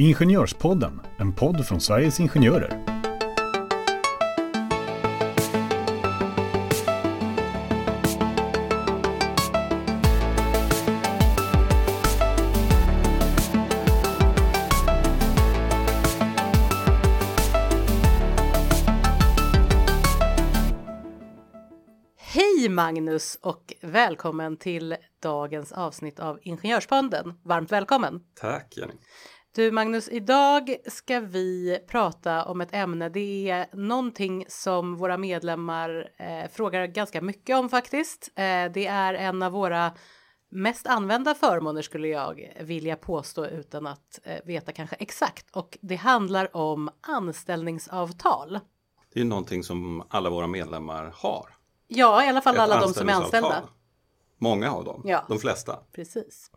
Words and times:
Ingenjörspodden, 0.00 1.00
en 1.16 1.32
podd 1.32 1.66
från 1.66 1.80
Sveriges 1.80 2.20
Ingenjörer. 2.20 2.84
Hej 22.16 22.68
Magnus 22.68 23.38
och 23.42 23.74
välkommen 23.82 24.56
till 24.56 24.96
dagens 25.22 25.72
avsnitt 25.72 26.20
av 26.20 26.38
Ingenjörspodden. 26.42 27.40
Varmt 27.44 27.72
välkommen! 27.72 28.20
Tack 28.40 28.76
Jenny. 28.76 28.92
Du 29.54 29.70
Magnus, 29.70 30.08
idag 30.08 30.76
ska 30.86 31.20
vi 31.20 31.78
prata 31.88 32.44
om 32.44 32.60
ett 32.60 32.74
ämne. 32.74 33.08
Det 33.08 33.50
är 33.50 33.66
någonting 33.72 34.44
som 34.48 34.96
våra 34.96 35.16
medlemmar 35.16 36.10
eh, 36.16 36.50
frågar 36.50 36.86
ganska 36.86 37.20
mycket 37.20 37.56
om 37.56 37.68
faktiskt. 37.68 38.28
Eh, 38.34 38.72
det 38.72 38.86
är 38.86 39.14
en 39.14 39.42
av 39.42 39.52
våra 39.52 39.92
mest 40.50 40.86
använda 40.86 41.34
förmåner 41.34 41.82
skulle 41.82 42.08
jag 42.08 42.52
vilja 42.60 42.96
påstå 42.96 43.46
utan 43.46 43.86
att 43.86 44.20
eh, 44.24 44.36
veta 44.44 44.72
kanske 44.72 44.96
exakt. 44.96 45.56
Och 45.56 45.78
det 45.80 45.96
handlar 45.96 46.56
om 46.56 46.90
anställningsavtal. 47.00 48.52
Det 49.12 49.20
är 49.20 49.24
ju 49.24 49.28
någonting 49.28 49.64
som 49.64 50.02
alla 50.08 50.30
våra 50.30 50.46
medlemmar 50.46 51.12
har. 51.14 51.56
Ja, 51.86 52.24
i 52.24 52.28
alla 52.28 52.40
fall 52.40 52.54
Ett 52.54 52.60
alla 52.60 52.80
de 52.80 52.94
som 52.94 53.08
är 53.08 53.12
anställda. 53.12 53.62
Många 54.38 54.72
av 54.72 54.84
dem, 54.84 55.02
Ja. 55.04 55.24
de 55.28 55.38
flesta. 55.38 55.78
Precis. 55.92 56.50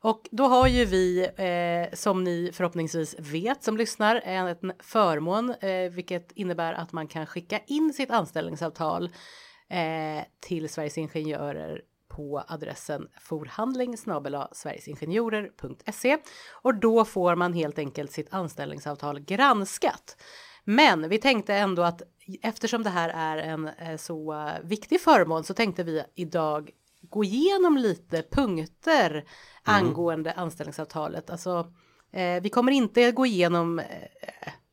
Och 0.00 0.28
då 0.30 0.44
har 0.44 0.68
ju 0.68 0.84
vi, 0.84 1.24
eh, 1.36 1.96
som 1.96 2.24
ni 2.24 2.50
förhoppningsvis 2.54 3.16
vet 3.18 3.64
som 3.64 3.76
lyssnar, 3.76 4.16
en, 4.24 4.72
förmån, 4.82 5.54
eh, 5.60 5.90
vilket 5.90 6.32
innebär 6.32 6.72
att 6.72 6.92
man 6.92 7.06
kan 7.08 7.26
skicka 7.26 7.58
in 7.66 7.92
sitt 7.92 8.10
anställningsavtal 8.10 9.04
eh, 9.68 10.24
till 10.40 10.68
Sveriges 10.68 10.98
Ingenjörer 10.98 11.82
på 12.08 12.44
adressen 12.48 13.08
forhandling 13.20 13.96
sverigesingenjorer.se 14.52 16.18
och 16.62 16.74
då 16.74 17.04
får 17.04 17.34
man 17.36 17.52
helt 17.52 17.78
enkelt 17.78 18.12
sitt 18.12 18.34
anställningsavtal 18.34 19.20
granskat. 19.20 20.16
Men 20.64 21.08
vi 21.08 21.18
tänkte 21.18 21.54
ändå 21.54 21.82
att 21.82 22.02
eftersom 22.42 22.82
det 22.82 22.90
här 22.90 23.08
är 23.08 23.36
en 23.36 23.68
eh, 23.68 23.96
så 23.96 24.32
eh, 24.32 24.60
viktig 24.62 25.00
förmån 25.00 25.44
så 25.44 25.54
tänkte 25.54 25.82
vi 25.84 26.02
idag 26.14 26.70
gå 27.10 27.24
igenom 27.24 27.76
lite 27.76 28.22
punkter 28.30 29.24
angående 29.62 30.32
anställningsavtalet. 30.32 31.30
Alltså, 31.30 31.66
eh, 32.12 32.42
vi 32.42 32.50
kommer 32.50 32.72
inte 32.72 33.12
gå 33.12 33.26
igenom 33.26 33.78
eh, 33.78 33.84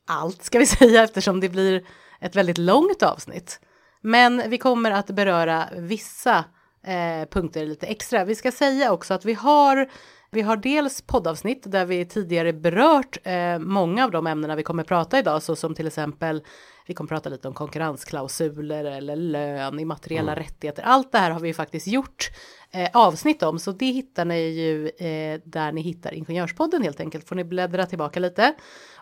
allt 0.07 0.43
ska 0.43 0.59
vi 0.59 0.65
säga 0.79 1.03
eftersom 1.03 1.39
det 1.39 1.49
blir 1.49 1.85
ett 2.21 2.35
väldigt 2.35 2.57
långt 2.57 3.03
avsnitt. 3.03 3.59
Men 4.01 4.49
vi 4.49 4.57
kommer 4.57 4.91
att 4.91 5.07
beröra 5.07 5.69
vissa 5.77 6.45
eh, 6.83 7.29
punkter 7.29 7.65
lite 7.65 7.87
extra. 7.87 8.25
Vi 8.25 8.35
ska 8.35 8.51
säga 8.51 8.91
också 8.91 9.13
att 9.13 9.25
vi 9.25 9.33
har 9.33 9.89
vi 10.33 10.41
har 10.41 10.57
dels 10.57 11.01
poddavsnitt 11.01 11.71
där 11.71 11.85
vi 11.85 12.05
tidigare 12.05 12.53
berört 12.53 13.17
eh, 13.23 13.59
många 13.59 14.05
av 14.05 14.11
de 14.11 14.27
ämnena 14.27 14.55
vi 14.55 14.63
kommer 14.63 14.83
prata 14.83 15.19
idag, 15.19 15.43
så 15.43 15.55
som 15.55 15.75
till 15.75 15.87
exempel 15.87 16.43
vi 16.87 16.93
kommer 16.93 17.07
prata 17.07 17.29
lite 17.29 17.47
om 17.47 17.53
konkurrensklausuler 17.53 18.85
eller 18.85 19.15
lön, 19.15 19.79
immateriella 19.79 20.35
rättigheter. 20.35 20.83
Allt 20.83 21.11
det 21.11 21.17
här 21.17 21.31
har 21.31 21.39
vi 21.39 21.53
faktiskt 21.53 21.87
gjort 21.87 22.29
eh, 22.71 22.89
avsnitt 22.93 23.43
om, 23.43 23.59
så 23.59 23.71
det 23.71 23.85
hittar 23.85 24.25
ni 24.25 24.39
ju 24.39 24.87
eh, 24.87 25.41
där 25.45 25.71
ni 25.71 25.81
hittar 25.81 26.13
Ingenjörspodden 26.13 26.83
helt 26.83 26.99
enkelt. 26.99 27.27
Får 27.27 27.35
ni 27.35 27.43
bläddra 27.43 27.85
tillbaka 27.85 28.19
lite. 28.19 28.53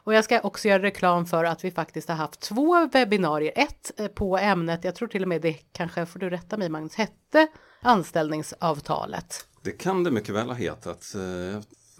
Och 0.03 0.13
jag 0.13 0.23
ska 0.23 0.39
också 0.39 0.67
göra 0.67 0.83
reklam 0.83 1.25
för 1.25 1.43
att 1.43 1.63
vi 1.63 1.71
faktiskt 1.71 2.09
har 2.09 2.15
haft 2.15 2.39
två 2.39 2.87
webbinarier. 2.93 3.51
Ett 3.55 3.99
eh, 3.99 4.07
på 4.07 4.37
ämnet, 4.37 4.83
jag 4.83 4.95
tror 4.95 5.07
till 5.07 5.21
och 5.21 5.29
med 5.29 5.41
det 5.41 5.53
kanske, 5.71 6.05
får 6.05 6.19
du 6.19 6.29
rätta 6.29 6.57
mig 6.57 6.69
Magnus, 6.69 6.95
hette 6.95 7.47
anställningsavtalet. 7.81 9.45
Det 9.63 9.71
kan 9.71 10.03
det 10.03 10.11
mycket 10.11 10.35
väl 10.35 10.47
ha 10.47 10.53
hetat. 10.53 11.13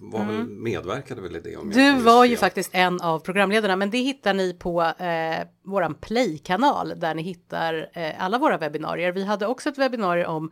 Var 0.02 0.26
väl, 0.26 0.48
medverkade 0.48 1.22
väl 1.22 1.36
i 1.36 1.40
det. 1.40 1.56
Om 1.58 1.72
Mm. 1.72 1.98
Du 1.98 2.04
var 2.04 2.26
ju 2.26 2.38
faktiskt 2.38 2.70
en 2.74 3.02
av 3.02 3.20
programledarna, 3.20 3.76
men 3.76 3.90
det 3.90 3.98
hittar 3.98 4.34
ni 4.34 4.54
på 4.54 4.82
eh, 4.82 5.48
våran 5.66 5.96
Play-kanal 5.96 6.94
där 6.98 7.16
ni 7.16 7.22
hittar 7.22 7.90
eh, 7.94 8.24
alla 8.24 8.38
våra 8.38 8.58
webbinarier. 8.58 9.12
Vi 9.12 9.24
hade 9.26 9.48
också 9.48 9.70
ett 9.70 9.78
webbinarium 9.78 10.30
om 10.32 10.52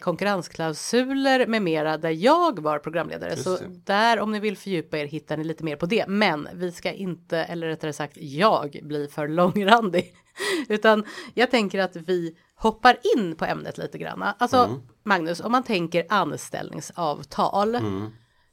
konkurrensklausuler 0.00 1.46
med 1.46 1.62
mera 1.62 1.98
där 1.98 2.10
jag 2.10 2.58
var 2.62 2.78
programledare. 2.78 3.30
Just 3.30 3.44
Så 3.44 3.56
det. 3.56 3.80
där 3.84 4.20
om 4.20 4.32
ni 4.32 4.40
vill 4.40 4.56
fördjupa 4.56 4.98
er 4.98 5.06
hittar 5.06 5.36
ni 5.36 5.44
lite 5.44 5.64
mer 5.64 5.76
på 5.76 5.86
det. 5.86 6.04
Men 6.08 6.48
vi 6.54 6.72
ska 6.72 6.92
inte, 6.92 7.38
eller 7.38 7.66
rättare 7.66 7.92
sagt 7.92 8.16
jag, 8.16 8.78
bli 8.82 9.08
för 9.08 9.28
långrandig. 9.28 10.12
Utan 10.68 11.04
jag 11.34 11.50
tänker 11.50 11.78
att 11.78 11.96
vi 11.96 12.36
hoppar 12.54 12.96
in 13.16 13.36
på 13.36 13.44
ämnet 13.44 13.78
lite 13.78 13.98
grann. 13.98 14.24
Alltså 14.38 14.56
Mm. 14.64 14.80
Magnus, 15.04 15.40
om 15.40 15.52
man 15.52 15.62
tänker 15.62 16.06
anställningsavtal. 16.08 17.74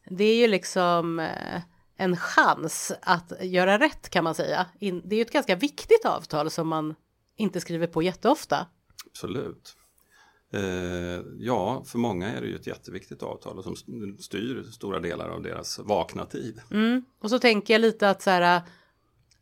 Det 0.10 0.24
är 0.24 0.36
ju 0.36 0.48
liksom 0.48 1.20
eh, 1.20 1.62
en 1.98 2.18
chans 2.18 2.92
att 3.02 3.32
göra 3.42 3.80
rätt 3.80 4.10
kan 4.10 4.24
man 4.24 4.36
säga. 4.36 4.66
Det 4.80 5.16
är 5.16 5.16
ju 5.16 5.22
ett 5.22 5.32
ganska 5.32 5.56
viktigt 5.56 6.06
avtal 6.06 6.50
som 6.50 6.68
man 6.68 6.96
inte 7.36 7.62
skriver 7.62 7.88
på 7.88 8.02
jätteofta. 8.02 8.68
Absolut. 9.06 9.76
Eh, 10.54 11.24
ja, 11.38 11.84
för 11.86 11.98
många 11.98 12.32
är 12.32 12.42
det 12.42 12.48
ju 12.48 12.56
ett 12.56 12.68
jätteviktigt 12.68 13.24
avtal 13.24 13.64
som 13.64 13.76
styr 14.20 14.64
stora 14.64 15.00
delar 15.00 15.30
av 15.30 15.42
deras 15.42 15.80
vakna 15.80 16.26
tid. 16.26 16.62
Mm. 16.72 17.06
Och 17.22 17.30
så 17.30 17.40
tänker 17.40 17.74
jag 17.74 17.82
lite 17.82 18.10
att 18.10 18.22
så 18.22 18.30
här, 18.30 18.62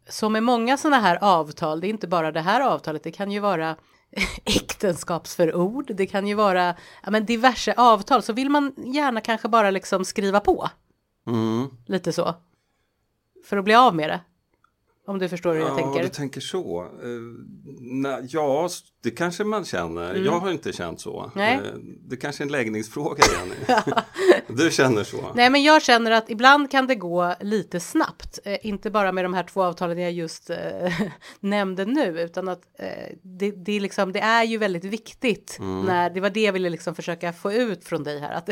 som 0.10 0.34
med 0.34 0.44
många 0.44 0.78
sådana 0.78 1.00
här 1.00 1.18
avtal, 1.22 1.82
det 1.82 1.88
är 1.88 1.90
inte 1.90 2.08
bara 2.08 2.32
det 2.32 2.42
här 2.42 2.62
avtalet, 2.62 3.04
det 3.04 3.12
kan 3.12 3.32
ju 3.32 3.40
vara 3.40 3.78
äktenskapsförord, 4.46 5.92
det 5.96 6.06
kan 6.06 6.28
ju 6.28 6.34
vara 6.34 6.76
ja, 7.04 7.12
men 7.12 7.26
diverse 7.26 7.74
avtal, 7.78 8.24
så 8.24 8.34
vill 8.34 8.50
man 8.50 8.74
gärna 8.78 9.22
kanske 9.22 9.48
bara 9.48 9.72
liksom 9.72 10.06
skriva 10.06 10.40
på 10.40 10.70
Mm. 11.28 11.68
lite 11.86 12.14
så. 12.14 12.36
För 13.46 13.58
att 13.58 13.64
bli 13.64 13.76
av 13.76 13.96
med 13.96 14.10
det. 14.10 14.22
Om 15.06 15.20
du 15.20 15.30
förstår 15.30 15.54
hur 15.54 15.60
jag 15.60 15.70
ja, 15.70 15.76
tänker. 15.76 16.04
du 16.04 16.10
tänker 16.10 16.42
så. 16.42 16.82
Eh, 17.04 18.26
ja, 18.30 18.70
det 19.04 19.12
kanske 19.12 19.44
man 19.44 19.66
känner. 19.66 20.16
Jag 20.16 20.40
har 20.40 20.52
inte 20.52 20.74
känt 20.74 21.02
så. 21.02 21.20
Mm. 21.20 21.32
Nej. 21.36 21.56
Eh, 21.56 21.80
det 22.08 22.18
kanske 22.18 22.44
är 22.44 22.46
en 22.46 22.52
läggningsfråga, 22.52 23.24
Jenny. 23.34 23.82
du 24.64 24.72
känner 24.72 25.04
så. 25.04 25.32
Nej, 25.36 25.50
men 25.50 25.64
jag 25.64 25.82
känner 25.82 26.12
att 26.12 26.30
ibland 26.30 26.72
kan 26.72 26.88
det 26.88 26.96
gå 26.96 27.36
lite 27.40 27.80
snabbt. 27.80 28.40
Eh, 28.44 28.66
inte 28.66 28.92
bara 28.92 29.12
med 29.12 29.26
de 29.26 29.34
här 29.34 29.44
två 29.44 29.64
avtalen 29.64 30.00
jag 30.00 30.12
just 30.12 30.50
nämnde 31.40 31.86
nu, 31.86 32.22
utan 32.22 32.50
att 32.50 32.62
det, 33.22 33.52
det, 33.52 33.72
är 33.72 33.80
liksom, 33.80 34.12
det 34.12 34.20
är 34.20 34.44
ju 34.44 34.58
väldigt 34.58 34.86
viktigt. 34.86 35.58
När, 35.60 36.10
det 36.10 36.20
var 36.20 36.30
det 36.30 36.42
jag 36.42 36.54
ville 36.54 36.70
liksom 36.70 36.96
försöka 36.96 37.34
få 37.34 37.54
ut 37.54 37.86
från 37.86 38.04
dig 38.04 38.20
här. 38.20 38.34
Att 38.34 38.46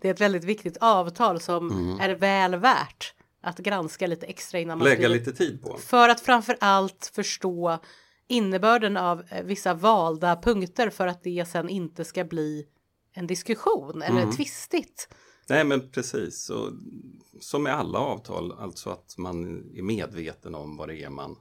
det, 0.00 0.08
är 0.08 0.14
ett 0.14 0.20
väldigt 0.20 0.44
viktigt 0.44 0.76
avtal 0.80 1.40
som 1.40 1.98
är 2.00 2.14
väl 2.14 2.56
värt 2.56 3.14
att 3.40 3.58
granska 3.58 4.06
lite 4.06 4.26
extra 4.26 4.60
innan 4.60 4.78
man 4.78 4.84
Lägga 4.84 4.96
skriver 4.96 5.14
lite 5.14 5.32
tid 5.32 5.62
på. 5.62 5.76
för 5.76 6.08
att 6.08 6.20
framför 6.20 6.56
allt 6.60 7.10
förstå 7.14 7.78
innebörden 8.28 8.96
av 8.96 9.22
eh, 9.28 9.44
vissa 9.44 9.74
valda 9.74 10.36
punkter 10.36 10.90
för 10.90 11.06
att 11.06 11.22
det 11.22 11.48
sen 11.48 11.68
inte 11.68 12.04
ska 12.04 12.24
bli 12.24 12.66
en 13.12 13.26
diskussion 13.26 14.02
eller 14.02 14.32
tvistigt. 14.32 15.08
Nej 15.48 15.64
men 15.64 15.90
precis, 15.90 16.50
och 16.50 16.72
som 17.40 17.62
med 17.62 17.74
alla 17.74 17.98
avtal, 17.98 18.52
alltså 18.52 18.90
att 18.90 19.14
man 19.18 19.44
är 19.74 19.82
medveten 19.82 20.54
om 20.54 20.76
vad 20.76 20.88
det 20.88 21.02
är 21.02 21.10
man 21.10 21.36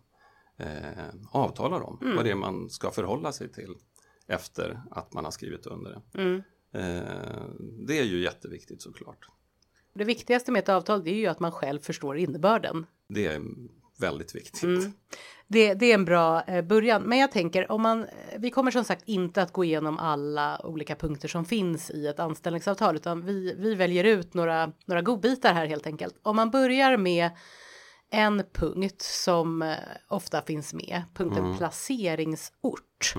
eh, 0.57 1.05
avtalar 1.31 1.81
om, 1.81 2.13
vad 2.15 2.25
det 2.25 2.31
är 2.31 2.35
man 2.35 2.69
ska 2.69 2.91
förhålla 2.91 3.31
sig 3.31 3.51
till 3.51 3.75
efter 4.27 4.81
att 4.91 5.13
man 5.13 5.23
har 5.23 5.31
skrivit 5.31 5.65
under 5.65 5.91
det. 5.91 6.21
Eh, 6.73 7.43
det 7.87 7.99
är 7.99 8.03
ju 8.03 8.23
jätteviktigt 8.23 8.81
såklart. 8.81 9.27
Det 9.99 10.05
viktigaste 10.05 10.51
med 10.51 10.59
ett 10.59 10.69
avtal 10.69 11.03
det 11.03 11.09
är 11.09 11.15
ju 11.15 11.27
att 11.27 11.39
man 11.39 11.51
själv 11.51 11.79
förstår 11.79 12.17
innebörden. 12.17 12.85
Det 13.09 13.25
är 13.25 13.41
väldigt 13.99 14.35
viktigt. 14.35 14.61
Det, 15.47 15.73
det 15.73 15.85
är 15.85 15.93
en 15.93 16.05
bra 16.05 16.41
eh, 16.41 16.61
början. 16.61 17.03
Men 17.03 17.17
jag 17.17 17.31
tänker 17.31 17.71
om 17.71 17.81
man, 17.81 18.05
vi 18.37 18.49
kommer 18.49 18.71
som 18.71 18.83
sagt 18.83 19.03
inte 19.05 19.41
att 19.41 19.53
gå 19.53 19.63
igenom 19.63 19.97
alla 19.97 20.65
olika 20.65 20.95
punkter 20.95 21.27
som 21.27 21.45
finns 21.45 21.91
i 21.91 22.07
ett 22.07 22.19
anställningsavtal 22.19 22.95
utan 22.95 23.25
vi, 23.25 23.55
vi 23.57 23.75
väljer 23.75 24.03
ut 24.03 24.33
några, 24.33 24.71
några 24.85 25.01
godbitar 25.01 25.53
här 25.53 25.65
helt 25.65 25.87
enkelt. 25.87 26.19
Om 26.23 26.35
man 26.35 26.51
börjar 26.51 26.97
med 26.97 27.29
en 28.11 28.43
punkt 28.53 29.01
som 29.01 29.61
eh, 29.61 29.75
ofta 30.07 30.41
finns 30.41 30.73
med, 30.73 31.03
punkten 31.13 31.57
placeringsort. 31.57 33.13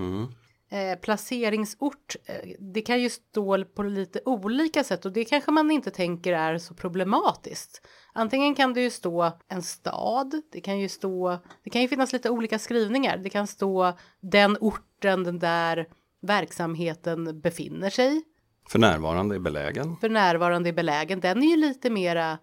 Eh, 0.72 0.99
placeringsort, 0.99 2.17
eh, 2.26 2.50
det 2.58 2.82
kan 2.82 3.00
ju 3.00 3.11
stå 3.11 3.64
på 3.64 3.82
lite 3.82 4.20
olika 4.25 4.84
sätt 4.84 5.05
och 5.05 5.12
det 5.12 5.25
kanske 5.25 5.50
man 5.50 5.70
inte 5.70 5.90
tänker 5.90 6.32
är 6.32 6.58
så 6.58 6.75
problematiskt. 6.75 7.87
Antingen 8.12 8.55
kan 8.55 8.75
det 8.75 8.81
ju 8.81 8.90
stå 8.90 9.32
en 9.49 9.62
stad, 9.62 10.43
det 10.52 10.61
kan 10.61 10.78
ju 10.78 10.88
stå, 10.88 11.38
det 11.64 11.70
kan 11.70 11.82
ju 11.82 11.88
finnas 11.88 12.12
lite 12.12 12.31
olika 12.31 12.58
skrivningar. 12.58 13.17
Det 13.17 13.31
kan 13.31 13.46
stå 13.46 13.93
den 14.20 14.56
orten 14.61 15.25
den 15.25 15.38
där 15.38 15.87
verksamheten 16.22 17.40
befinner 17.40 17.90
sig 17.90 18.22
För 18.69 18.78
närvarande 18.78 19.34
är 19.34 19.38
belägen. 19.40 19.96
för 19.96 20.08
närvarande 20.08 20.69
är 20.69 20.72
belägen. 20.72 21.20
Den 21.20 21.43
är 21.43 21.50
ju 21.50 21.56
lite 21.56 21.90
mera 21.90 22.38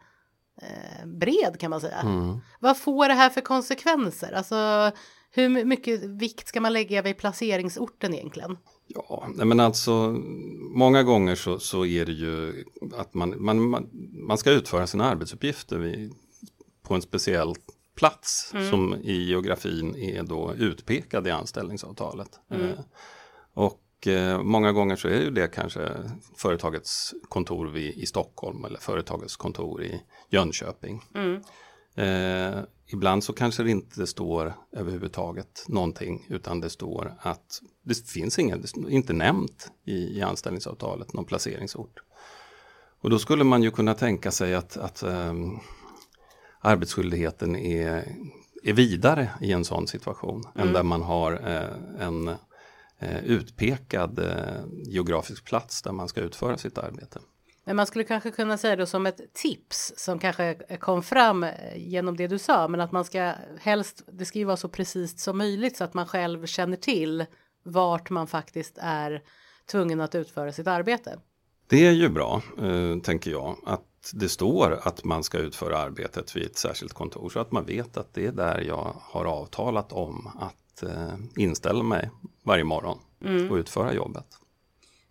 eh, 0.61 1.05
bred 1.05 1.59
kan 1.59 1.69
man 1.69 1.81
säga. 1.81 1.99
Mm. 1.99 2.39
Vad 2.59 2.77
får 2.77 3.07
det 3.07 3.13
här 3.13 3.29
för 3.29 3.41
konsekvenser? 3.41 4.31
Alltså 4.31 4.91
hur 5.31 5.65
mycket 5.65 6.03
vikt 6.03 6.47
ska 6.47 6.61
man 6.61 6.73
lägga 6.73 7.01
vid 7.01 7.17
placeringsorten 7.17 8.13
egentligen? 8.13 8.57
Ja, 8.87 9.29
men 9.35 9.59
alltså 9.59 9.91
många 10.75 11.03
gånger 11.03 11.35
så, 11.35 11.59
så 11.59 11.85
är 11.85 12.05
det 12.05 12.11
ju 12.11 12.65
att 12.93 13.13
man, 13.13 13.43
man, 13.43 13.87
man, 14.27 14.37
ska 14.37 14.51
utföra 14.51 14.87
sina 14.87 15.05
arbetsuppgifter 15.05 15.77
vid, 15.77 16.13
på 16.83 16.95
en 16.95 17.01
speciell 17.01 17.53
plats 17.95 18.53
som 18.69 18.95
i 18.95 19.23
geografin 19.23 19.95
är 19.95 20.23
då 20.23 20.53
utpekad 20.53 21.27
i 21.27 21.31
anställningsavtalet. 21.31 22.29
Eh, 22.51 22.79
och 23.53 24.07
eh, 24.07 24.41
många 24.43 24.71
gånger 24.71 24.95
så 24.95 25.07
är 25.07 25.21
ju 25.21 25.31
det 25.31 25.47
kanske 25.47 25.89
företagets 26.37 27.13
kontor 27.29 27.67
vid, 27.67 27.97
i 27.97 28.05
Stockholm 28.05 28.65
eller 28.65 28.79
företagets 28.79 29.37
kontor 29.37 29.83
i 29.83 30.01
Jönköping. 30.29 31.01
Eh, 31.97 32.59
ibland 32.85 33.23
så 33.23 33.33
kanske 33.33 33.63
det 33.63 33.71
inte 33.71 34.07
står 34.07 34.53
överhuvudtaget 34.71 35.65
någonting 35.67 36.25
utan 36.29 36.61
det 36.61 36.69
står 36.69 37.13
att 37.19 37.61
det 37.83 38.09
finns 38.09 38.39
är 38.39 38.89
inte 38.89 39.13
nämnt 39.13 39.71
i, 39.85 40.17
i 40.17 40.21
anställningsavtalet 40.21 41.13
någon 41.13 41.25
placeringsort. 41.25 41.99
Och 43.01 43.09
då 43.09 43.19
skulle 43.19 43.43
man 43.43 43.63
ju 43.63 43.71
kunna 43.71 43.93
tänka 43.93 44.31
sig 44.31 44.55
att, 44.55 44.77
att 44.77 45.03
ehm, 45.03 45.59
arbetsskyldigheten 46.59 47.55
är, 47.55 48.15
är 48.63 48.73
vidare 48.73 49.29
i 49.41 49.51
en 49.51 49.65
sån 49.65 49.87
situation 49.87 50.43
än 50.55 50.73
där 50.73 50.83
man 50.83 51.01
har 51.01 51.31
eh, 51.33 52.07
en 52.07 52.27
eh, 52.99 53.23
utpekad 53.23 54.19
eh, 54.19 54.65
geografisk 54.85 55.45
plats 55.45 55.81
där 55.81 55.91
man 55.91 56.07
ska 56.07 56.21
utföra 56.21 56.57
sitt 56.57 56.77
arbete. 56.77 57.19
Men 57.67 57.75
man 57.75 57.87
skulle 57.87 58.03
kanske 58.03 58.31
kunna 58.31 58.57
säga 58.57 58.75
det 58.75 58.87
som 58.87 59.05
ett 59.05 59.33
tips 59.33 59.93
som 59.97 60.19
kanske 60.19 60.55
kom 60.79 61.03
fram 61.03 61.43
eh, 61.43 61.51
genom 61.75 62.17
det 62.17 62.27
du 62.27 62.39
sa, 62.39 62.67
men 62.67 62.81
att 62.81 62.91
man 62.91 63.05
ska 63.05 63.33
helst, 63.59 64.03
det 64.11 64.25
ska 64.25 64.39
ju 64.39 64.45
vara 64.45 64.57
så 64.57 64.69
precis 64.69 65.21
som 65.21 65.37
möjligt 65.37 65.77
så 65.77 65.83
att 65.83 65.93
man 65.93 66.07
själv 66.07 66.45
känner 66.45 66.77
till 66.77 67.25
vart 67.63 68.09
man 68.09 68.27
faktiskt 68.27 68.77
är 68.81 69.21
tvungen 69.71 70.01
att 70.01 70.15
utföra 70.15 70.51
sitt 70.51 70.67
arbete. 70.67 71.19
Det 71.69 71.87
är 71.87 71.91
ju 71.91 72.09
bra, 72.09 72.41
eh, 72.57 72.99
tänker 73.03 73.31
jag, 73.31 73.57
att 73.65 74.11
det 74.13 74.29
står 74.29 74.79
att 74.83 75.03
man 75.03 75.23
ska 75.23 75.37
utföra 75.37 75.77
arbetet 75.77 76.35
vid 76.35 76.45
ett 76.45 76.57
särskilt 76.57 76.93
kontor 76.93 77.29
så 77.29 77.39
att 77.39 77.51
man 77.51 77.65
vet 77.65 77.97
att 77.97 78.13
det 78.13 78.25
är 78.25 78.31
där 78.31 78.61
jag 78.61 78.95
har 79.01 79.25
avtalat 79.25 79.93
om 79.93 80.31
att 80.39 80.83
eh, 80.83 81.13
inställa 81.35 81.83
mig 81.83 82.09
varje 82.43 82.63
morgon 82.63 82.97
och 83.49 83.55
utföra 83.55 83.93
jobbet. 83.93 84.25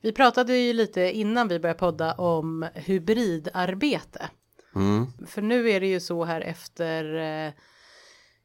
Vi 0.01 0.13
pratade 0.13 0.57
ju 0.57 0.73
lite 0.73 1.13
innan 1.13 1.49
vi 1.49 1.59
började 1.59 1.79
podda 1.79 2.13
om 2.13 2.67
hybridarbete. 2.75 4.31
Mm. 4.75 5.07
För 5.27 5.43
nu 5.43 5.71
är 5.71 5.81
det 5.81 5.87
ju 5.87 6.01
så 6.01 6.25
här 6.25 6.41
efter 6.41 7.15
eh, 7.47 7.53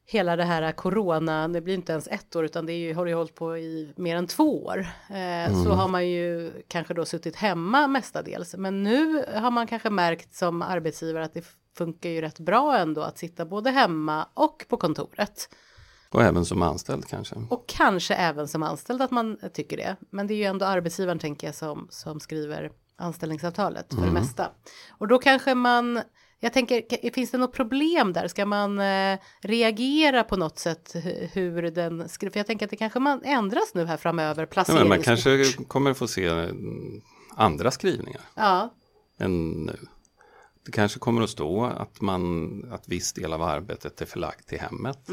hela 0.06 0.36
det 0.36 0.44
här 0.44 0.72
corona, 0.72 1.48
det 1.48 1.62
blir 1.62 1.74
inte 1.74 1.92
ens 1.92 2.08
ett 2.08 2.36
år 2.36 2.46
utan 2.46 2.66
det 2.66 2.74
är 2.74 2.78
ju, 2.78 2.94
har 2.94 3.06
ju 3.06 3.14
hållit 3.14 3.36
på 3.36 3.58
i 3.58 3.94
mer 3.96 4.16
än 4.16 4.28
två 4.28 4.64
år. 4.64 4.80
Eh, 5.10 5.64
Så 5.64 5.70
har 5.70 5.88
man 5.88 6.08
ju 6.08 6.52
kanske 6.68 6.94
då 6.94 7.06
suttit 7.06 7.36
hemma 7.36 7.88
mestadels. 7.88 8.56
Men 8.58 8.84
nu 8.84 9.26
har 9.34 9.52
man 9.52 9.68
kanske 9.68 9.90
märkt 9.90 10.36
som 10.36 10.62
arbetsgivare 10.62 11.26
att 11.26 11.34
det 11.34 11.46
funkar 11.78 12.10
ju 12.10 12.22
rätt 12.22 12.40
bra 12.40 12.78
ändå 12.78 13.02
att 13.02 13.18
sitta 13.18 13.46
både 13.46 13.70
hemma 13.70 14.28
och 14.34 14.66
på 14.68 14.78
kontoret. 14.78 15.50
Och 16.12 16.22
även 16.24 16.46
som 16.46 16.62
anställd 16.62 17.06
kanske. 17.08 17.36
Och 17.50 17.64
kanske 17.68 18.14
även 18.16 18.48
som 18.48 18.64
anställd 18.64 19.02
att 19.02 19.12
man 19.12 19.38
tycker 19.54 19.78
det. 19.78 19.96
Men 20.10 20.28
det 20.28 20.34
är 20.34 20.36
ju 20.36 20.44
ändå 20.44 20.66
arbetsgivaren 20.66 21.20
tänker 21.20 21.48
jag 21.48 21.56
som, 21.56 21.88
som 21.90 22.20
skriver 22.20 22.72
anställningsavtalet 22.96 23.94
för 23.94 24.02
det 24.06 24.12
mesta. 24.12 24.50
Och 24.90 25.08
då 25.08 25.18
kanske 25.18 25.56
man, 25.56 26.02
jag 26.40 26.54
tänker, 26.54 27.12
finns 27.14 27.32
det 27.32 27.38
något 27.38 27.54
problem 27.54 28.14
där? 28.14 28.28
Ska 28.28 28.46
man 28.46 28.80
eh, 28.80 29.20
reagera 29.42 30.24
på 30.24 30.36
något 30.38 30.60
sätt 30.60 30.92
hu- 30.96 31.28
hur 31.34 31.62
den 31.72 32.10
skriver? 32.10 32.32
För 32.32 32.40
jag 32.40 32.48
tänker 32.48 32.66
att 32.66 32.70
det 32.70 32.76
kanske 32.78 33.00
man 33.00 33.22
ändras 33.24 33.74
nu 33.74 33.86
här 33.86 33.98
framöver, 33.98 34.36
Ja, 34.36 34.36
men 34.42 34.48
placeringsort. 34.48 34.88
man 34.90 35.02
kanske 35.04 35.64
kommer 35.68 35.94
få 35.94 36.08
se 36.08 36.28
mm, 36.28 37.02
andra 37.36 37.72
skrivningar 37.72 38.22
Ja, 38.36 38.74
än 39.20 39.52
nu. 39.66 39.78
Det 40.66 40.72
kanske 40.72 41.00
kommer 41.00 41.22
att 41.22 41.30
stå 41.30 41.66
att, 41.66 42.02
man, 42.02 42.52
att 42.72 42.88
viss 42.88 43.14
del 43.14 43.34
av 43.34 43.42
arbetet 43.42 44.02
är 44.02 44.06
förlagt 44.06 44.48
till 44.48 44.60
hemmet. 44.60 45.10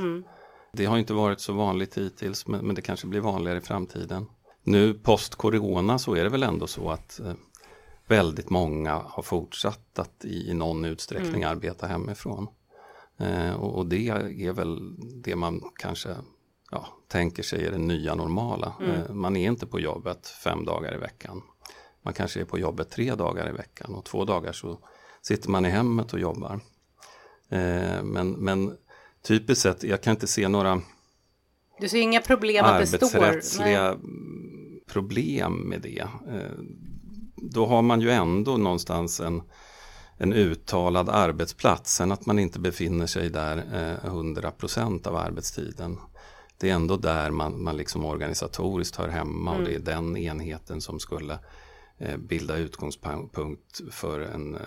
Det 0.72 0.84
har 0.84 0.98
inte 0.98 1.12
varit 1.12 1.40
så 1.40 1.52
vanligt 1.52 1.98
hittills 1.98 2.46
men, 2.46 2.74
det 2.74 2.82
kanske 2.82 3.06
blir 3.06 3.20
vanligare 3.20 3.58
i 3.58 3.60
framtiden. 3.60 4.26
Nu 4.62 4.94
post-corona 4.94 5.98
så 5.98 6.14
är 6.14 6.24
det 6.24 6.30
väl 6.30 6.42
ändå 6.42 6.66
så 6.66 6.90
att 6.90 7.20
eh, 7.20 7.32
väldigt 8.06 8.50
många 8.50 8.94
har 8.94 9.22
fortsatt 9.22 9.98
att 9.98 10.24
i, 10.24 10.54
någon 10.54 10.84
utsträckning 10.84 11.44
arbeta 11.44 11.86
hemifrån. 11.86 12.48
Eh, 13.18 13.54
och, 13.54 13.86
det 13.86 14.08
är 14.08 14.52
väl 14.52 14.94
det 15.22 15.36
man 15.36 15.62
kanske 15.76 16.16
ja, 16.70 16.86
tänker 17.08 17.42
sig 17.42 17.66
är 17.66 17.70
det 17.70 17.78
nya 17.78 18.14
normala. 18.14 18.74
Eh, 18.80 19.14
man 19.14 19.36
är 19.36 19.46
inte 19.46 19.66
på 19.66 19.80
jobbet 19.80 20.26
fem 20.26 20.64
dagar 20.64 20.94
i 20.94 20.98
veckan. 20.98 21.42
Man 22.02 22.14
kanske 22.14 22.40
är 22.40 22.44
på 22.44 22.58
jobbet 22.58 22.90
tre 22.90 23.14
dagar 23.14 23.48
i 23.48 23.52
veckan 23.52 23.94
och 23.94 24.04
två 24.04 24.24
dagar 24.24 24.52
så 24.52 24.78
sitter 25.22 25.50
man 25.50 25.66
i 25.66 25.70
hemmet 25.70 26.12
och 26.12 26.20
jobbar. 26.20 26.60
Men, 28.02 28.30
men 28.30 28.76
typiskt 29.28 29.62
sett, 29.62 29.82
jag 29.82 30.02
kan 30.02 30.10
inte 30.10 30.26
se 30.26 30.48
några 30.48 30.82
du 31.80 31.88
ser 31.88 32.00
inga 32.00 32.20
problem 32.20 32.64
att 32.64 32.80
det 32.80 32.86
står. 32.86 33.06
arbetsrättsliga 33.06 33.96
problem 34.86 35.52
med 35.52 35.80
det. 35.80 36.00
Eh, 36.28 36.58
Då 37.36 37.66
har 37.66 37.82
man 37.82 38.00
ju 38.00 38.10
ändå 38.10 38.56
någonstans 38.56 39.20
en, 39.20 39.42
en 40.16 40.32
uttalad 40.32 41.08
arbetsplats. 41.08 41.94
Sen 41.94 42.12
att 42.12 42.26
man 42.26 42.38
inte 42.38 42.60
befinner 42.60 43.06
sig 43.06 43.30
där 43.30 43.56
eh, 43.56 44.10
100% 44.10 45.06
av 45.08 45.16
arbetstiden. 45.16 45.98
Det 46.58 46.70
är 46.70 46.74
ändå 46.74 46.96
där 46.96 47.30
man, 47.30 47.62
man 47.62 47.76
liksom 47.76 48.04
organisatoriskt 48.04 48.96
hör 48.96 49.08
hemma 49.08 49.56
och 49.56 49.64
det 49.64 49.74
är 49.74 49.78
den 49.78 50.16
enheten 50.16 50.80
som 50.80 51.00
skulle 51.00 51.38
eh, 51.98 52.16
bilda 52.16 52.56
utgångspunkt 52.56 53.80
för 53.90 54.20
en 54.20 54.58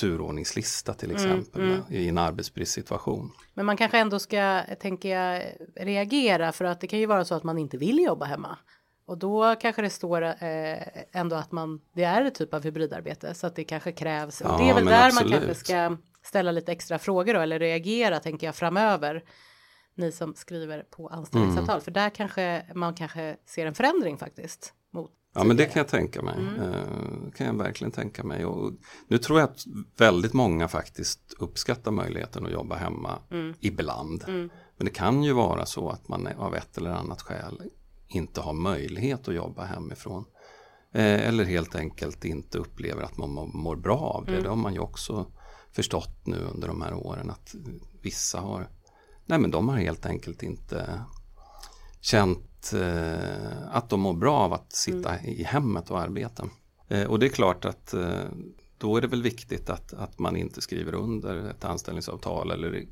turordningslista 0.00 0.94
till 0.94 1.10
exempel 1.10 1.82
i 1.88 2.08
en 2.08 2.18
arbetsbristsituation. 2.18 3.32
Men 3.54 3.66
man 3.66 3.76
kanske 3.76 3.98
ändå 3.98 4.18
ska, 4.18 4.62
tänker 4.80 5.08
jag, 5.08 5.42
reagera 5.76 6.52
för 6.52 6.64
att 6.64 6.80
det 6.80 6.86
kan 6.86 6.98
ju 6.98 7.06
vara 7.06 7.24
så 7.24 7.34
att 7.34 7.44
man 7.44 7.58
inte 7.58 7.76
vill 7.76 7.98
jobba 7.98 8.24
hemma. 8.24 8.58
Och 9.06 9.18
då 9.18 9.54
kanske 9.60 9.82
det 9.82 9.90
står 9.90 10.22
eh, 10.22 10.78
ändå 11.12 11.36
att 11.36 11.52
man, 11.52 11.80
det 11.92 12.04
är 12.04 12.24
ett 12.24 12.34
typ 12.34 12.54
av 12.54 12.64
hybridarbete 12.64 13.34
så 13.34 13.46
att 13.46 13.56
det 13.56 13.64
kanske 13.64 13.92
krävs. 13.92 14.42
Ja, 14.44 14.56
det 14.58 14.70
är 14.70 14.74
väl 14.74 14.84
där 14.84 15.06
absolut. 15.06 15.30
man 15.30 15.40
kanske 15.40 15.64
ska 15.64 15.96
ställa 16.22 16.52
lite 16.52 16.72
extra 16.72 16.98
frågor 16.98 17.34
då, 17.34 17.40
eller 17.40 17.58
reagera 17.58 18.20
tänker 18.20 18.46
jag 18.46 18.54
framöver. 18.54 19.24
Ni 19.94 20.12
som 20.12 20.34
skriver 20.34 20.82
på 20.82 21.08
anställningsavtal, 21.08 21.74
Mm. 21.74 21.84
för 21.84 21.90
där 21.90 22.10
kanske 22.10 22.62
man 22.74 22.94
kanske 22.94 23.36
ser 23.46 23.66
en 23.66 23.74
förändring 23.74 24.18
faktiskt. 24.18 24.74
Mot 24.92 25.10
Ja 25.34 25.44
men 25.44 25.56
det 25.56 25.64
kan 25.66 25.80
jag 25.80 25.88
tänka 25.88 26.22
mig. 26.22 26.34
Eh, 26.60 27.30
kan 27.36 27.46
jag 27.46 27.54
verkligen 27.54 27.90
tänka 27.92 28.24
mig. 28.24 28.44
Och 28.44 28.72
nu 29.08 29.18
tror 29.18 29.40
jag 29.40 29.48
att 29.50 29.64
väldigt 29.96 30.32
många 30.32 30.68
faktiskt 30.68 31.20
uppskattar 31.38 31.90
möjligheten 31.90 32.46
att 32.46 32.52
jobba 32.52 32.76
hemma 32.76 33.18
ibland. 33.60 34.24
Men 34.76 34.84
det 34.84 34.90
kan 34.90 35.22
ju 35.22 35.32
vara 35.32 35.66
så 35.66 35.88
att 35.90 36.08
man 36.08 36.26
av 36.26 36.54
ett 36.54 36.78
eller 36.78 36.90
annat 36.90 37.22
skäl 37.22 37.62
inte 38.08 38.40
har 38.40 38.52
möjlighet 38.52 39.28
att 39.28 39.34
jobba 39.34 39.64
hemifrån. 39.64 40.24
Eh, 40.94 41.28
eller 41.28 41.44
helt 41.44 41.74
enkelt 41.74 42.24
inte 42.24 42.58
upplever 42.58 43.02
att 43.02 43.16
man 43.16 43.30
må- 43.30 43.46
mår 43.46 43.76
bra 43.76 43.98
av 43.98 44.24
det. 44.24 44.32
Det 44.42 44.48
har 44.48 44.56
man 44.56 44.74
ju 44.74 44.80
också 44.80 45.26
förstått 45.72 46.26
nu 46.26 46.36
under 46.54 46.68
de 46.68 46.82
här 46.82 46.94
åren 46.94 47.30
att 47.30 47.54
vissa 48.02 48.40
har, 48.40 48.68
nej 49.26 49.38
men 49.38 49.50
de 49.50 49.68
har 49.68 49.76
helt 49.76 50.06
enkelt 50.06 50.42
inte 50.42 51.00
känt 52.00 52.38
eh, 52.72 53.74
att 53.76 53.90
de 53.90 54.00
mår 54.00 54.12
bra 54.12 54.36
av 54.36 54.52
att 54.52 54.72
sitta 54.72 55.20
i 55.22 55.42
hemmet 55.42 55.90
och 55.90 56.00
arbeta. 56.00 56.48
Eh, 56.88 57.06
och 57.06 57.18
det 57.18 57.26
är 57.26 57.30
klart 57.30 57.64
att 57.64 57.94
eh, 57.94 58.24
då 58.78 58.96
är 58.96 59.00
det 59.00 59.06
väl 59.06 59.22
viktigt 59.22 59.70
att, 59.70 59.92
att 59.92 60.18
man 60.18 60.36
inte 60.36 60.60
skriver 60.60 60.94
under 60.94 61.50
ett 61.50 61.64
anställningsavtal 61.64 62.50
eller, 62.50 62.86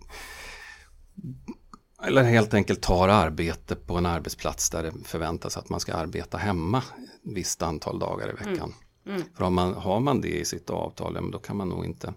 eller 2.02 2.22
helt 2.22 2.54
enkelt 2.54 2.82
tar 2.82 3.08
arbete 3.08 3.76
på 3.76 3.96
en 3.96 4.06
arbetsplats 4.06 4.70
där 4.70 4.82
det 4.82 4.92
förväntas 5.04 5.56
att 5.56 5.68
man 5.68 5.80
ska 5.80 5.94
arbeta 5.94 6.38
hemma 6.38 6.78
ett 6.78 7.32
visst 7.34 7.62
antal 7.62 7.98
dagar 7.98 8.28
i 8.28 8.44
veckan. 8.44 8.74
För 9.36 9.44
har 9.44 9.50
man, 9.50 9.74
har 9.74 10.00
man 10.00 10.20
det 10.20 10.40
i 10.40 10.44
sitt 10.44 10.70
avtal, 10.70 11.12
ja, 11.14 11.20
men 11.20 11.30
då 11.30 11.38
kan 11.38 11.56
man 11.56 11.68
nog 11.68 11.84
inte 11.84 12.14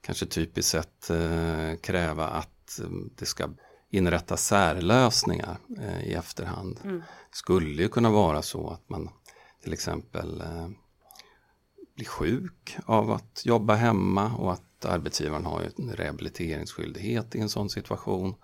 kanske 0.00 0.26
typiskt 0.26 0.70
sett 0.70 1.10
eh, 1.10 1.74
kräva 1.82 2.26
att 2.26 2.80
det 3.16 3.26
ska 3.26 3.48
inrättas 3.92 4.46
särlösningar 4.46 5.58
eh, 5.78 6.04
i 6.04 6.14
efterhand. 6.14 7.02
Skulle 7.30 7.82
ju 7.82 7.88
kunna 7.88 8.10
vara 8.10 8.42
så 8.42 8.70
att 8.70 8.88
man 8.88 9.10
till 9.62 9.72
exempel 9.72 10.40
eh, 10.40 10.68
blir 11.94 12.06
sjuk 12.06 12.76
av 12.86 13.10
att 13.10 13.42
jobba 13.44 13.74
hemma 13.74 14.34
och 14.34 14.52
att 14.52 14.84
arbetsgivaren 14.84 15.44
har 15.44 15.70
en 15.78 15.92
rehabiliteringsskyldighet 15.92 17.34
i 17.34 17.40
en 17.40 17.48
sån 17.48 17.70
situation. 17.70 18.34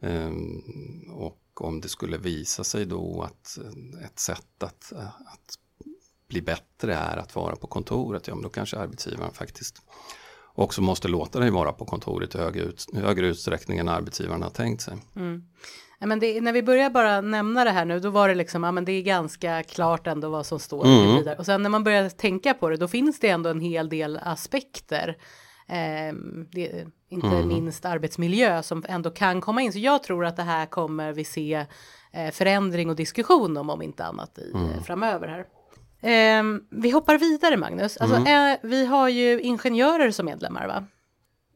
Ehm, 0.00 0.62
och 1.12 1.60
om 1.60 1.80
det 1.80 1.88
skulle 1.88 2.18
visa 2.18 2.64
sig 2.64 2.86
då 2.86 3.22
att 3.22 3.58
eh, 3.58 4.04
ett 4.04 4.18
sätt 4.18 4.62
att, 4.62 4.92
eh, 4.92 5.06
att 5.06 5.58
bli 6.28 6.42
bättre 6.42 6.94
är 6.94 7.16
att 7.16 7.34
vara 7.34 7.56
på 7.56 7.66
kontoret, 7.66 8.28
ja 8.28 8.34
men 8.34 8.42
då 8.42 8.48
kanske 8.48 8.78
arbetsgivaren 8.78 9.32
faktiskt 9.32 9.82
också 10.54 10.82
måste 10.82 11.08
låta 11.08 11.38
dig 11.40 11.50
vara 11.50 11.72
på 11.72 11.84
kontoret 11.84 12.34
i 12.34 12.38
högre, 12.38 12.62
ut, 12.62 12.86
högre 12.94 13.26
utsträckning 13.26 13.78
än 13.78 13.88
arbetsgivaren 13.88 14.42
har 14.42 14.50
tänkt 14.50 14.80
sig. 14.82 14.94
Mm. 15.16 15.42
Ja, 15.98 16.06
men 16.06 16.18
det, 16.20 16.40
när 16.40 16.52
vi 16.52 16.62
börjar 16.62 16.90
bara 16.90 17.20
nämna 17.20 17.64
det 17.64 17.70
här 17.70 17.84
nu, 17.84 18.00
då 18.00 18.10
var 18.10 18.28
det 18.28 18.34
liksom, 18.34 18.64
ja 18.64 18.72
men 18.72 18.84
det 18.84 18.92
är 18.92 19.02
ganska 19.02 19.62
klart 19.62 20.06
ändå 20.06 20.28
vad 20.28 20.46
som 20.46 20.58
står. 20.60 20.86
Mm. 20.86 21.16
Vidare. 21.16 21.36
Och 21.38 21.46
sen 21.46 21.62
när 21.62 21.70
man 21.70 21.84
börjar 21.84 22.08
tänka 22.08 22.54
på 22.54 22.68
det, 22.68 22.76
då 22.76 22.88
finns 22.88 23.20
det 23.20 23.28
ändå 23.28 23.50
en 23.50 23.60
hel 23.60 23.88
del 23.88 24.18
aspekter. 24.22 25.16
Eh, 25.68 26.14
det, 26.52 26.86
inte 27.08 27.26
Mm. 27.26 27.48
minst 27.48 27.84
arbetsmiljö 27.84 28.62
som 28.62 28.84
ändå 28.88 29.10
kan 29.10 29.40
komma 29.40 29.62
in. 29.62 29.72
Så 29.72 29.78
jag 29.78 30.02
tror 30.02 30.24
att 30.26 30.36
det 30.36 30.42
här 30.42 30.66
kommer 30.66 31.12
vi 31.12 31.24
se 31.24 31.66
eh, 32.12 32.30
förändring 32.30 32.90
och 32.90 32.96
diskussion 32.96 33.56
om, 33.56 33.70
om 33.70 33.82
inte 33.82 34.04
annat 34.04 34.38
i, 34.38 34.50
Mm. 34.54 34.70
eh, 34.70 34.82
framöver 34.82 35.28
här. 35.28 35.44
Eh, 36.02 36.42
vi 36.70 36.90
hoppar 36.90 37.18
vidare 37.18 37.56
Magnus. 37.56 37.96
Alltså, 37.96 38.16
Mm. 38.16 38.52
eh, 38.52 38.58
vi 38.62 38.86
har 38.86 39.08
ju 39.08 39.40
ingenjörer 39.40 40.10
som 40.10 40.26
medlemmar 40.26 40.66
va? 40.66 40.84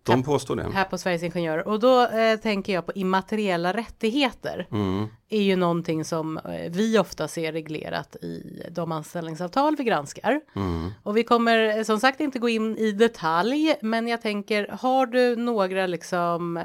De 0.02 0.22
påstår 0.22 0.56
det. 0.56 0.62
Här 0.74 0.84
på 0.84 0.98
Sveriges 0.98 1.22
Ingenjörer. 1.22 1.68
Och 1.68 1.80
då 1.80 2.06
eh, 2.06 2.38
tänker 2.38 2.72
jag 2.72 2.86
på 2.86 2.92
immateriella 2.92 3.72
rättigheter. 3.72 4.66
Mm. 4.72 5.06
är 5.28 5.42
ju 5.42 5.56
någonting 5.56 6.04
som 6.04 6.36
eh, 6.38 6.70
vi 6.70 6.98
ofta 6.98 7.28
ser 7.28 7.52
reglerat 7.52 8.16
i 8.16 8.62
de 8.70 8.92
anställningsavtal 8.92 9.76
vi 9.76 9.84
granskar. 9.84 10.40
Mm. 10.56 10.90
Och 11.02 11.16
vi 11.16 11.24
kommer 11.24 11.78
eh, 11.78 11.82
som 11.84 12.00
sagt 12.00 12.20
inte 12.20 12.38
gå 12.38 12.48
in 12.48 12.76
i 12.78 12.92
detalj, 12.92 13.74
men 13.82 14.08
jag 14.08 14.22
tänker, 14.22 14.68
har 14.80 15.06
du 15.06 15.36
några 15.36 15.86
liksom 15.86 16.60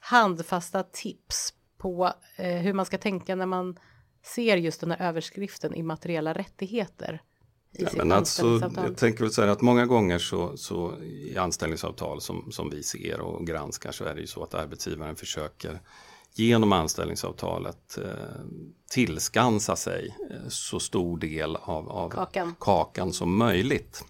handfasta 0.00 0.82
tips 0.82 1.52
på 1.78 2.12
eh, 2.36 2.46
hur 2.56 2.72
man 2.72 2.86
ska 2.86 2.98
tänka 2.98 3.34
när 3.34 3.46
man 3.46 3.78
ser 4.34 4.56
just 4.56 4.80
den 4.80 4.90
här 4.90 5.08
överskriften 5.08 5.74
immateriella 5.74 6.32
rättigheter? 6.32 7.22
I 7.72 7.82
Ja, 7.82 7.88
men 7.96 8.12
alltså, 8.12 8.70
jag 8.76 8.96
tänker 8.96 9.20
väl 9.20 9.32
säga 9.32 9.52
att 9.52 9.62
många 9.62 9.86
gånger 9.86 10.18
så, 10.18 10.56
så 10.56 10.98
i 11.02 11.36
anställningsavtal 11.36 12.20
som, 12.20 12.52
som 12.52 12.70
vi 12.70 12.82
ser 12.82 13.20
och 13.20 13.46
granskar 13.46 13.92
så 13.92 14.04
är 14.04 14.14
det 14.14 14.20
ju 14.20 14.26
så 14.26 14.42
att 14.42 14.54
arbetsgivaren 14.54 15.16
försöker 15.16 15.80
genom 16.34 16.72
anställningsavtalet 16.72 17.98
eh, 17.98 18.10
tillskansa 18.90 19.76
sig 19.76 20.16
eh, 20.30 20.48
så 20.48 20.80
stor 20.80 21.18
del 21.18 21.56
av, 21.56 21.88
av 21.88 22.10
Kakan. 22.10 22.54
kakan 22.58 23.12
som 23.12 23.36
möjligt. 23.36 24.04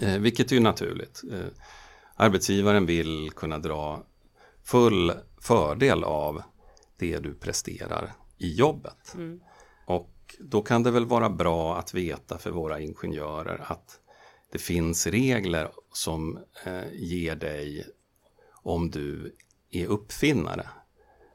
Eh, 0.00 0.18
vilket 0.18 0.50
är 0.50 0.54
ju 0.54 0.62
naturligt. 0.62 1.22
Eh, 1.32 1.46
arbetsgivaren 2.14 2.86
vill 2.86 3.30
kunna 3.30 3.58
dra 3.58 4.02
full 4.64 5.12
fördel 5.40 6.04
av 6.04 6.42
det 6.96 7.18
du 7.18 7.34
presterar 7.34 8.12
i 8.42 8.54
jobbet. 8.54 9.14
Och 9.86 10.36
då 10.40 10.62
kan 10.62 10.82
det 10.82 10.90
väl 10.90 11.06
vara 11.06 11.30
bra 11.30 11.76
att 11.76 11.94
veta 11.94 12.38
för 12.38 12.50
våra 12.50 12.80
ingenjörer 12.80 13.64
att 13.66 14.00
det 14.52 14.58
finns 14.58 15.06
regler 15.06 15.70
som 15.92 16.38
eh, 16.64 16.92
ger 16.92 17.36
dig, 17.36 17.86
om 18.62 18.90
du 18.90 19.36
är 19.70 19.86
uppfinnare, 19.86 20.68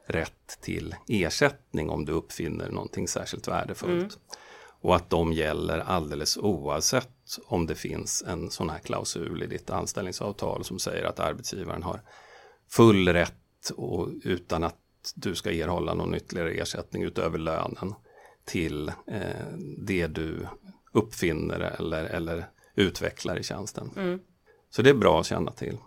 rätt 0.06 0.58
till 0.60 0.94
ersättning 1.08 1.90
om 1.90 2.04
du 2.04 2.12
uppfinner 2.12 2.70
någonting 2.70 3.08
särskilt 3.08 3.48
värdefullt. 3.48 4.18
Och 4.80 4.96
att 4.96 5.10
de 5.10 5.32
gäller 5.32 5.78
alldeles 5.78 6.36
oavsett 6.36 7.38
om 7.46 7.66
det 7.66 7.74
finns 7.74 8.24
en 8.26 8.50
sån 8.50 8.70
här 8.70 8.78
klausul 8.78 9.42
i 9.42 9.46
ditt 9.46 9.70
anställningsavtal 9.70 10.64
som 10.64 10.78
säger 10.78 11.04
att 11.04 11.20
arbetsgivaren 11.20 11.82
har 11.82 12.00
full 12.70 13.08
rätt 13.08 13.70
och 13.76 14.08
utan 14.22 14.64
att 14.64 14.76
du 15.14 15.34
ska 15.34 15.52
erhålla 15.52 15.94
någon 15.94 16.14
ytterligare 16.14 16.50
ersättning 16.50 17.02
utöver 17.02 17.38
lönen 17.38 17.94
till 18.44 18.88
eh, 18.88 19.46
det 19.78 20.06
du 20.06 20.46
uppfinner 20.92 21.60
eller, 21.60 22.04
eller 22.04 22.48
utvecklar 22.74 23.38
i 23.38 23.42
tjänsten. 23.42 24.20
Så 24.70 24.82
det 24.82 24.90
är 24.90 24.94
bra 24.94 25.20
att 25.20 25.26
känna 25.26 25.52
till. 25.52 25.78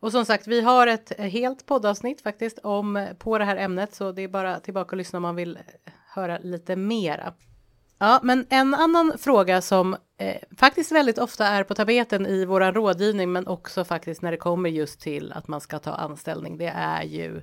Och 0.00 0.12
som 0.12 0.24
sagt, 0.24 0.46
vi 0.46 0.60
har 0.60 0.86
ett 0.86 1.18
helt 1.18 1.66
poddavsnitt 1.66 2.20
faktiskt 2.20 2.58
om 2.58 3.08
på 3.18 3.38
det 3.38 3.44
här 3.44 3.56
ämnet, 3.56 3.94
så 3.94 4.12
det 4.12 4.22
är 4.22 4.28
bara 4.28 4.60
tillbaka 4.60 4.90
och 4.90 4.96
lyssna 4.96 5.16
om 5.16 5.22
man 5.22 5.36
vill 5.36 5.56
eh, 5.56 5.92
höra 6.14 6.38
lite 6.38 6.76
mera. 6.76 7.34
Ja, 7.98 8.20
men 8.22 8.46
en 8.50 8.74
annan 8.74 9.18
fråga 9.18 9.62
som 9.62 9.96
eh, 10.18 10.36
faktiskt 10.56 10.92
väldigt 10.92 11.18
ofta 11.18 11.46
är 11.46 11.64
på 11.64 11.74
tapeten 11.74 12.26
i 12.26 12.44
våran 12.44 12.74
rådgivning, 12.74 13.32
men 13.32 13.46
också 13.46 13.84
faktiskt 13.84 14.22
när 14.22 14.30
det 14.30 14.36
kommer 14.36 14.70
just 14.70 15.00
till 15.00 15.32
att 15.32 15.48
man 15.48 15.60
ska 15.60 15.78
ta 15.78 15.92
anställning, 15.92 16.58
det 16.58 16.72
är 16.76 17.02
ju 17.02 17.42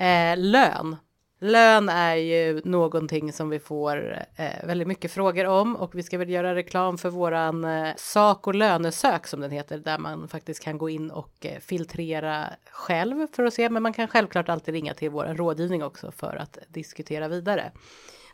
eh, 0.00 0.36
lön. 0.36 0.96
Lön 1.40 1.88
är 1.88 2.14
ju 2.14 2.60
någonting 2.64 3.32
som 3.32 3.48
vi 3.48 3.58
får 3.58 4.26
eh, 4.36 4.66
väldigt 4.66 4.88
mycket 4.88 5.12
frågor 5.12 5.46
om 5.46 5.76
och 5.76 5.94
vi 5.94 6.02
ska 6.02 6.18
väl 6.18 6.30
göra 6.30 6.54
reklam 6.54 6.98
för 6.98 7.10
våran 7.10 7.64
eh, 7.64 7.94
sak 7.96 8.46
och 8.46 8.54
lönesök 8.54 9.26
som 9.26 9.40
den 9.40 9.50
heter 9.50 9.78
där 9.78 9.98
man 9.98 10.28
faktiskt 10.28 10.62
kan 10.62 10.78
gå 10.78 10.88
in 10.88 11.10
och 11.10 11.46
eh, 11.46 11.58
filtrera 11.60 12.46
själv 12.70 13.26
för 13.32 13.44
att 13.44 13.54
se 13.54 13.70
men 13.70 13.82
man 13.82 13.92
kan 13.92 14.08
självklart 14.08 14.48
alltid 14.48 14.74
ringa 14.74 14.94
till 14.94 15.10
våran 15.10 15.36
rådgivning 15.36 15.84
också 15.84 16.12
för 16.12 16.36
att 16.36 16.58
diskutera 16.68 17.28
vidare. 17.28 17.72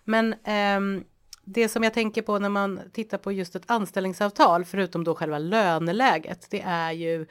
Men 0.05 0.35
ehm, 0.45 1.05
det 1.45 1.69
som 1.69 1.83
jag 1.83 1.95
tänker 1.95 2.23
på 2.23 2.39
när 2.39 2.49
man 2.49 2.81
tittar 2.93 3.19
på 3.19 3.33
just 3.33 3.57
ett 3.57 3.71
anställningsavtal 3.71 4.65
förutom 4.65 5.05
då 5.05 5.15
själva 5.15 5.39
löneläget 5.39 6.47
det 6.51 6.61
är 6.67 6.93
ju 6.93 7.27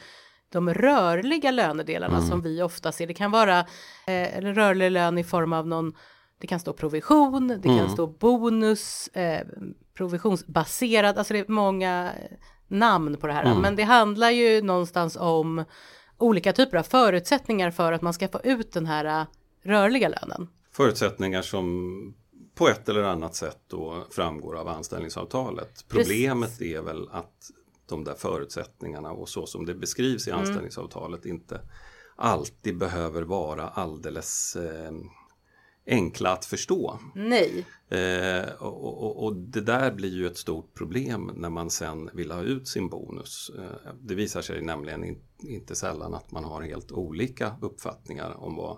de 0.54 0.74
rörliga 0.74 1.52
lönedelarna 1.52 2.22
som 2.22 2.42
vi 2.42 2.62
ofta 2.62 2.92
ser. 2.92 3.08
Det 3.08 3.14
kan 3.14 3.32
vara 3.32 3.60
eh, 4.08 4.38
en 4.38 4.56
rörlig 4.56 4.92
lön 4.92 5.18
i 5.18 5.24
form 5.24 5.54
av 5.54 5.68
någon, 5.68 5.94
det 6.40 6.48
kan 6.48 6.60
stå 6.60 6.74
provision, 6.74 7.48
det 7.48 7.70
kan 7.70 7.90
stå 7.90 8.08
bonus, 8.08 9.08
eh, 9.08 9.48
provisionsbaserad, 9.94 11.18
alltså 11.18 11.34
det 11.34 11.40
är 11.40 11.52
många 11.52 12.12
eh, 12.14 12.38
namn 12.68 13.18
på 13.18 13.28
det 13.28 13.34
här. 13.34 13.56
Men 13.56 13.76
det 13.76 13.84
handlar 13.84 14.30
ju 14.30 14.62
någonstans 14.62 15.18
om 15.20 15.66
olika 16.18 16.54
typer 16.54 16.78
av 16.78 16.84
förutsättningar 16.84 17.72
för 17.72 17.92
att 17.92 18.02
man 18.02 18.14
ska 18.14 18.28
få 18.28 18.42
ut 18.44 18.72
den 18.72 18.86
här 18.86 19.06
eh, 19.06 19.26
rörliga 19.64 20.10
lönen. 20.10 20.48
Förutsättningar 20.72 21.42
som 21.42 22.16
på 22.56 22.70
ett 22.70 22.90
eller 22.90 23.04
annat 23.04 23.36
sätt 23.36 23.60
då 23.68 24.08
framgår 24.12 24.58
av 24.58 24.68
anställningsavtalet. 24.68 25.86
Problemet 25.88 26.62
är 26.62 26.82
väl 26.82 27.10
att 27.12 27.52
de 27.86 28.04
där 28.04 28.16
förutsättningarna 28.16 29.12
och 29.12 29.30
så 29.30 29.46
som 29.46 29.66
det 29.66 29.74
beskrivs 29.74 30.28
i 30.28 30.32
anställningsavtalet 30.32 31.26
inte 31.26 31.62
alltid 32.16 32.78
behöver 32.78 33.22
vara 33.22 33.70
alldeles 33.70 34.56
eh, 34.56 34.92
enkla 35.86 36.32
att 36.32 36.46
förstå. 36.46 37.00
Nej, 37.16 37.66
Eh, 37.94 38.54
och, 38.60 39.04
och, 39.04 39.24
och 39.24 39.36
det 39.36 39.62
där 39.62 39.92
blir 39.92 40.14
ju 40.14 40.28
ett 40.28 40.38
stort 40.38 40.74
problem 40.74 41.32
när 41.36 41.50
man 41.50 41.70
sen 41.70 42.10
vill 42.14 42.32
ha 42.32 42.42
ut 42.42 42.68
sin 42.68 42.90
bonus. 42.90 43.52
Eh, 43.58 43.94
det 44.02 44.16
visar 44.16 44.42
sig 44.42 44.62
nämligen 44.62 45.04
in, 45.04 45.22
inte 45.40 45.76
sällan 45.76 46.14
att 46.14 46.32
man 46.32 46.44
har 46.44 46.62
helt 46.62 46.92
olika 46.92 47.56
uppfattningar 47.62 48.44
om 48.44 48.56
vad 48.56 48.78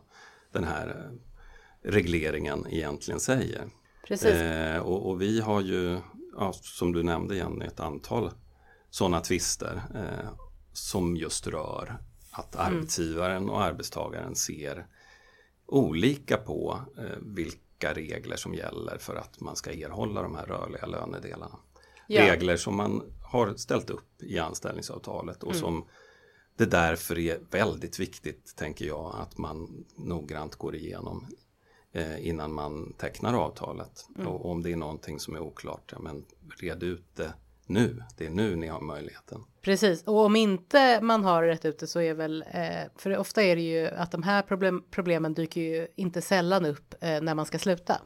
den 0.52 0.64
här 0.64 0.88
eh, 0.88 1.92
regleringen 1.92 2.68
egentligen 2.70 3.20
säger. 3.20 3.70
precis. 4.08 4.32
Eh, 4.32 4.80
och, 4.80 5.10
och 5.10 5.22
vi 5.22 5.42
har 5.42 5.62
ju, 5.62 5.98
ja, 6.38 6.54
som 6.54 6.92
du 6.92 7.04
nämnde 7.04 7.36
Jenny, 7.36 7.66
ett 7.66 7.80
antal 7.80 8.32
sådana 8.96 9.22
tvister 9.22 9.82
eh, 9.96 10.30
som 10.74 11.16
just 11.16 11.48
rör 11.48 11.98
att 12.32 12.56
arbetsgivaren 12.56 13.50
och 13.50 13.62
arbetstagaren 13.62 14.36
ser 14.36 14.88
olika 15.66 16.38
på 16.38 16.80
eh, 16.98 17.18
vilka 17.22 17.94
regler 17.94 18.36
som 18.36 18.54
gäller 18.54 18.98
för 18.98 19.16
att 19.16 19.40
man 19.40 19.56
ska 19.56 19.72
erhålla 19.72 20.22
de 20.22 20.36
här 20.36 20.46
rörliga 20.46 20.86
lönedelarna. 20.86 21.60
Ja. 22.08 22.32
Regler 22.32 22.58
som 22.58 22.76
man 22.76 23.14
har 23.22 23.54
ställt 23.56 23.90
upp 23.90 24.22
i 24.22 24.40
anställningsavtalet 24.40 25.44
och 25.44 25.56
som 25.56 25.86
det 26.58 26.66
därför 26.66 27.20
är 27.20 27.40
väldigt 27.52 28.00
viktigt, 28.00 28.56
tänker 28.56 28.86
jag, 28.86 29.16
att 29.20 29.38
man 29.38 29.86
noggrant 29.96 30.56
går 30.56 30.76
igenom 30.76 31.28
eh, 31.92 32.28
innan 32.28 32.54
man 32.54 32.94
tecknar 32.98 33.34
avtalet. 33.34 34.08
Och 34.26 34.50
om 34.50 34.64
det 34.64 34.72
är 34.72 34.76
någonting 34.76 35.20
som 35.20 35.36
är 35.36 35.40
oklart, 35.40 35.90
ja, 35.92 36.00
men 36.00 36.26
red 36.60 36.84
ut 36.84 37.06
det 37.16 37.34
nu. 37.66 38.04
Det 38.18 38.26
är 38.26 38.30
nu 38.30 38.56
ni 38.56 38.68
har 38.68 38.82
möjligheten. 38.82 39.42
Precis, 39.66 40.04
och 40.04 40.26
om 40.26 40.36
inte 40.36 41.02
man 41.02 41.24
har 41.24 41.44
rätt 41.44 41.66
ute 41.66 41.88
så 41.88 42.02
är 42.02 42.14
väl, 42.14 42.46
eh, 42.52 42.92
för 42.96 43.18
ofta 43.18 43.44
är 43.44 43.56
det 43.56 43.62
ju 43.62 43.88
att 43.88 44.12
de 44.12 44.24
här 44.24 44.42
problem, 44.42 44.84
problemen 44.92 45.34
dyker 45.34 45.62
ju 45.62 45.88
inte 45.96 46.22
sällan 46.22 46.66
upp 46.66 46.96
eh, 47.02 47.22
när 47.22 47.36
man 47.36 47.46
ska 47.46 47.60
sluta. 47.60 48.02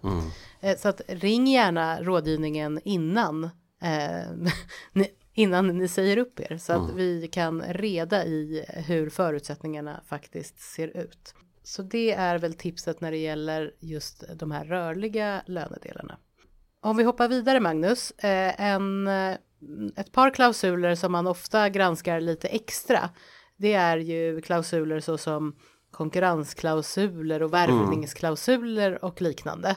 Eh, 0.60 0.78
så 0.78 0.90
att 0.90 1.02
ring 1.08 1.48
gärna 1.48 2.04
rådgivningen 2.04 2.80
innan, 2.84 3.50
innan 5.34 5.68
ni 5.68 5.88
säger 5.88 6.18
upp 6.18 6.40
er 6.40 6.58
så 6.58 6.74
att 6.74 6.92
vi 6.96 7.28
kan 7.28 7.62
reda 7.62 8.26
i 8.26 8.66
hur 8.68 9.10
förutsättningarna 9.10 10.02
faktiskt 10.08 10.60
ser 10.60 10.98
ut. 10.98 11.34
Så 11.64 11.82
det 11.82 12.12
är 12.12 12.38
väl 12.38 12.54
tipset 12.54 13.02
när 13.02 13.12
det 13.12 13.18
gäller 13.18 13.74
just 13.80 14.24
de 14.36 14.52
här 14.52 14.66
rörliga 14.66 15.42
lönedelarna. 15.46 16.18
Om 16.82 16.98
vi 16.98 17.04
hoppar 17.04 17.28
vidare 17.28 17.60
Magnus, 17.60 18.14
en, 18.18 19.10
ett 19.96 20.12
par 20.12 20.30
klausuler 20.30 20.96
som 20.96 21.12
man 21.12 21.28
ofta 21.28 21.70
granskar 21.70 22.22
lite 22.22 22.48
extra. 22.48 23.10
Det 23.58 23.74
är 23.74 23.98
ju 23.98 24.42
klausuler 24.42 25.00
såsom 25.00 25.56
konkurrensklausuler 25.92 27.44
och 27.44 27.54
värvningsklausuler 27.54 29.06
och 29.06 29.22
liknande. 29.22 29.76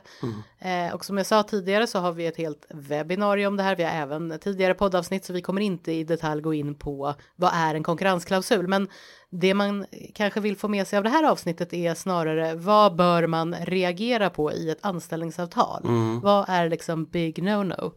Eh, 0.58 0.94
och 0.94 1.04
som 1.04 1.16
jag 1.16 1.26
sa 1.26 1.42
tidigare 1.42 1.86
så 1.86 1.98
har 1.98 2.12
vi 2.12 2.26
ett 2.26 2.36
helt 2.36 2.66
webbinarium 2.70 3.52
om 3.52 3.56
det 3.56 3.62
här. 3.62 3.76
Vi 3.76 3.84
har 3.84 3.92
även 3.92 4.38
tidigare 4.38 4.74
poddavsnitt 4.74 5.24
så 5.24 5.32
vi 5.32 5.42
kommer 5.42 5.60
inte 5.60 5.92
i 5.92 6.04
detalj 6.04 6.42
gå 6.42 6.54
in 6.54 6.74
på 6.74 7.14
vad 7.36 7.50
är 7.54 7.74
en 7.74 7.82
konkurrensklausul. 7.82 8.68
Men 8.68 8.88
det 9.30 9.54
man 9.54 9.86
kanske 10.14 10.40
vill 10.40 10.56
få 10.56 10.68
med 10.68 10.86
sig 10.86 10.96
av 10.96 11.04
det 11.04 11.10
här 11.10 11.30
avsnittet 11.30 11.72
är 11.72 11.94
snarare 11.94 12.54
vad 12.54 12.96
bör 12.96 13.26
man 13.26 13.54
reagera 13.54 14.30
på 14.30 14.52
i 14.52 14.70
ett 14.70 14.84
anställningsavtal? 14.84 15.82
Vad 16.22 16.44
är 16.48 16.68
liksom 16.68 17.04
big 17.04 17.38
no-no? 17.38 17.92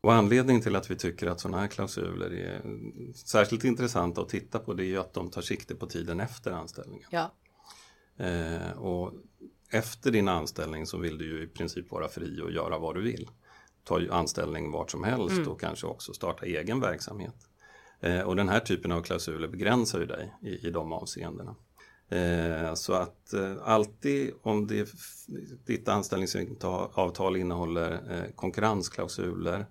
Och 0.00 0.14
anledningen 0.14 0.62
till 0.62 0.76
att 0.76 0.90
vi 0.90 0.96
tycker 0.96 1.26
att 1.26 1.40
sådana 1.40 1.60
här 1.60 1.68
klausuler 1.68 2.32
är 2.32 2.62
särskilt 3.14 3.64
intressanta 3.64 4.20
att 4.20 4.28
titta 4.28 4.58
på 4.58 4.74
det 4.74 4.94
är 4.94 4.98
att 4.98 5.14
de 5.14 5.30
tar 5.30 5.42
sikte 5.42 5.74
på 5.74 5.86
tiden 5.86 6.20
efter 6.20 6.50
anställningen. 6.50 7.08
Ja, 7.10 7.30
Eh, 8.20 8.70
och 8.70 9.12
efter 9.70 10.10
din 10.10 10.28
anställning 10.28 10.86
så 10.86 10.98
vill 10.98 11.18
du 11.18 11.24
ju 11.24 11.42
i 11.42 11.46
princip 11.46 11.90
vara 11.90 12.08
fri 12.08 12.40
och 12.40 12.50
göra 12.52 12.78
vad 12.78 12.94
du 12.94 13.02
vill. 13.02 13.30
Ta 13.84 14.00
anställning 14.10 14.70
vart 14.70 14.90
som 14.90 15.04
helst 15.04 15.46
och 15.46 15.60
kanske 15.60 15.86
också 15.86 16.12
starta 16.12 16.46
egen 16.46 16.80
verksamhet. 16.80 17.34
Eh, 18.00 18.20
och 18.20 18.36
den 18.36 18.48
här 18.48 18.60
typen 18.60 18.92
av 18.92 19.02
klausuler 19.02 19.48
begränsar 19.48 20.00
ju 20.00 20.06
dig 20.06 20.34
i, 20.42 20.66
i 20.66 20.70
de 20.70 20.92
avseendena. 20.92 21.54
Eh, 22.10 22.74
så 22.74 22.92
att 22.92 23.32
eh, 23.32 23.56
alltid 23.64 24.32
om 24.42 24.66
det, 24.66 24.88
ditt 25.66 25.88
anställningsavtal 25.88 27.36
innehåller 27.36 27.92
eh, 27.92 28.34
konkurrensklausuler 28.34 29.66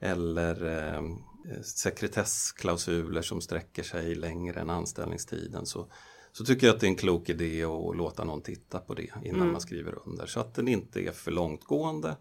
eller 0.00 0.64
eh, 0.64 1.02
sekretessklausuler 1.62 3.22
som 3.22 3.40
sträcker 3.40 3.82
sig 3.82 4.14
längre 4.14 4.60
än 4.60 4.70
anställningstiden 4.70 5.66
så, 5.66 5.86
så 6.32 6.44
tycker 6.44 6.66
jag 6.66 6.74
att 6.74 6.80
det 6.80 6.86
är 6.86 6.88
en 6.88 6.96
klok 6.96 7.28
idé 7.28 7.64
att 7.64 7.96
låta 7.96 8.24
någon 8.24 8.42
titta 8.42 8.78
på 8.78 8.94
det 8.94 9.10
innan 9.22 9.52
man 9.52 9.60
skriver 9.60 10.08
under 10.08 10.26
så 10.26 10.40
att 10.40 10.54
den 10.54 10.68
inte 10.68 11.00
är 11.00 11.12
för 11.12 11.30
långtgående 11.30 12.16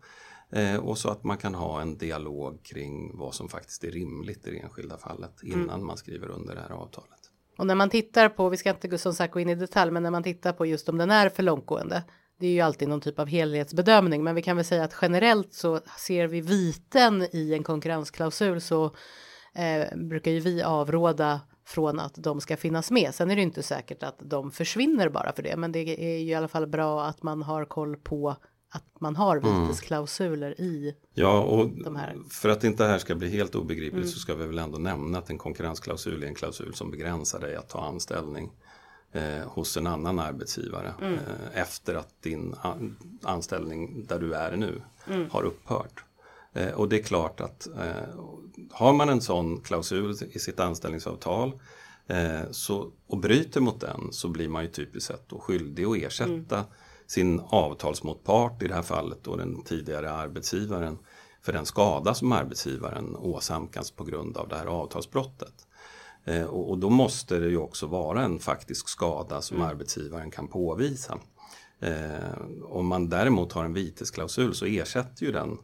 eh, 0.49 0.75
och 0.75 0.97
så 0.97 1.09
att 1.09 1.23
man 1.23 1.37
kan 1.37 1.55
ha 1.55 1.81
en 1.81 1.97
dialog 1.97 2.63
kring 2.63 3.17
vad 3.17 3.33
som 3.35 3.49
faktiskt 3.49 3.83
är 3.83 3.91
rimligt 3.91 4.47
i 4.47 4.51
det 4.51 4.57
enskilda 4.57 4.97
fallet 4.97 5.43
innan 5.43 5.85
man 5.85 5.97
skriver 5.97 6.27
under 6.27 6.55
det 6.55 6.61
här 6.61 6.71
avtalet 6.71 7.22
och 7.57 7.67
när 7.67 7.75
man 7.75 7.89
tittar 7.89 8.29
på, 8.29 8.49
vi 8.49 8.57
ska 8.57 8.69
inte 8.69 8.97
som 8.97 9.13
sagt 9.13 9.33
gå 9.33 9.39
in 9.39 9.49
i 9.49 9.55
detalj, 9.55 9.91
men 9.91 10.03
när 10.03 10.11
man 10.11 10.23
tittar 10.23 10.53
på 10.53 10.65
just 10.65 10.89
om 10.89 10.97
den 10.97 11.11
är 11.11 11.29
för 11.29 11.43
långtgående. 11.43 12.03
Det 12.39 12.47
är 12.47 12.51
ju 12.51 12.61
alltid 12.61 12.87
någon 12.87 13.01
typ 13.01 13.19
av 13.19 13.27
helhetsbedömning, 13.27 14.23
men 14.23 14.35
vi 14.35 14.41
kan 14.41 14.55
väl 14.55 14.65
säga 14.65 14.83
att 14.83 14.95
generellt 15.01 15.53
så 15.53 15.79
ser 15.97 16.27
vi 16.27 16.41
viten 16.41 17.27
i 17.31 17.53
en 17.53 17.63
konkurrensklausul 17.63 18.61
så 18.61 18.85
eh, 19.55 19.97
brukar 19.97 20.31
ju 20.31 20.39
vi 20.39 20.63
avråda 20.63 21.41
från 21.65 21.99
att 21.99 22.13
de 22.15 22.41
ska 22.41 22.57
finnas 22.57 22.91
med. 22.91 23.15
Sen 23.15 23.31
är 23.31 23.35
det 23.35 23.41
ju 23.41 23.47
inte 23.47 23.63
säkert 23.63 24.03
att 24.03 24.17
de 24.19 24.51
försvinner 24.51 25.09
bara 25.09 25.33
för 25.33 25.43
det, 25.43 25.57
men 25.57 25.71
det 25.71 25.79
är 25.79 26.17
ju 26.19 26.31
i 26.31 26.35
alla 26.35 26.47
fall 26.47 26.67
bra 26.67 27.03
att 27.03 27.23
man 27.23 27.41
har 27.41 27.65
koll 27.65 27.95
på 27.95 28.35
att 28.73 29.01
man 29.01 29.15
har 29.15 29.37
vitesklausuler 29.39 30.61
i. 30.61 30.95
Ja, 31.13 31.39
och 31.43 31.69
De 31.69 31.95
här. 31.95 32.17
för 32.29 32.49
att 32.49 32.63
inte 32.63 32.83
det 32.83 32.89
här 32.89 32.97
ska 32.97 33.15
bli 33.15 33.29
helt 33.29 33.55
obegripligt 33.55 34.09
så 34.09 34.19
ska 34.19 34.35
vi 34.35 34.45
väl 34.45 34.59
ändå 34.59 34.77
nämna 34.77 35.17
att 35.17 35.29
en 35.29 35.37
konkurrensklausul 35.37 36.23
är 36.23 36.27
en 36.27 36.35
klausul 36.35 36.73
som 36.73 36.91
begränsar 36.91 37.39
dig 37.39 37.55
att 37.55 37.69
ta 37.69 37.81
anställning 37.85 38.51
eh, 39.11 39.47
hos 39.47 39.77
en 39.77 39.87
annan 39.87 40.19
arbetsgivare 40.19 40.93
eh, 41.01 41.61
efter 41.61 41.95
att 41.95 42.21
din 42.21 42.55
an- 42.61 42.95
anställning 43.23 44.05
där 44.07 44.19
du 44.19 44.33
är 44.33 44.55
nu 44.57 44.81
har 45.31 45.43
upphört. 45.43 46.03
Eh, 46.53 46.71
och 46.71 46.89
det 46.89 46.99
är 46.99 47.03
klart 47.03 47.41
att 47.41 47.67
eh, 47.67 48.09
har 48.71 48.93
man 48.93 49.09
en 49.09 49.21
sån 49.21 49.61
klausul 49.61 50.15
i 50.31 50.39
sitt 50.39 50.59
anställningsavtal 50.59 51.51
eh, 52.07 52.41
så, 52.51 52.91
och 53.07 53.17
bryter 53.17 53.61
mot 53.61 53.79
den 53.81 54.07
så 54.11 54.27
blir 54.27 54.49
man 54.49 54.63
ju 54.63 54.69
typiskt 54.69 55.07
sett 55.07 55.31
skyldig 55.39 55.85
att 55.85 55.97
ersätta 55.97 56.63
sin 57.13 57.41
avtalsmotpart, 57.49 58.63
i 58.63 58.67
det 58.67 58.73
här 58.73 58.81
fallet 58.81 59.23
då 59.23 59.35
den 59.35 59.63
tidigare 59.63 60.11
arbetsgivaren, 60.11 60.97
för 61.41 61.53
den 61.53 61.65
skada 61.65 62.13
som 62.13 62.31
arbetsgivaren 62.31 63.15
åsamkas 63.15 63.91
på 63.91 64.03
grund 64.03 64.37
av 64.37 64.47
det 64.47 64.55
här 64.55 64.65
avtalsbrottet. 64.65 65.67
Eh, 66.25 66.43
och, 66.43 66.69
och 66.69 66.77
då 66.77 66.89
måste 66.89 67.39
det 67.39 67.49
ju 67.49 67.57
också 67.57 67.87
vara 67.87 68.23
en 68.23 68.39
faktisk 68.39 68.89
skada 68.89 69.41
som 69.41 69.61
arbetsgivaren 69.61 70.31
kan 70.31 70.47
påvisa. 70.47 71.19
Eh, 71.79 72.37
om 72.63 72.87
man 72.87 73.09
däremot 73.09 73.51
har 73.51 73.65
en 73.65 73.73
vitesklausul 73.73 74.55
så 74.55 74.65
ersätter 74.65 75.25
ju 75.25 75.31
den 75.31 75.57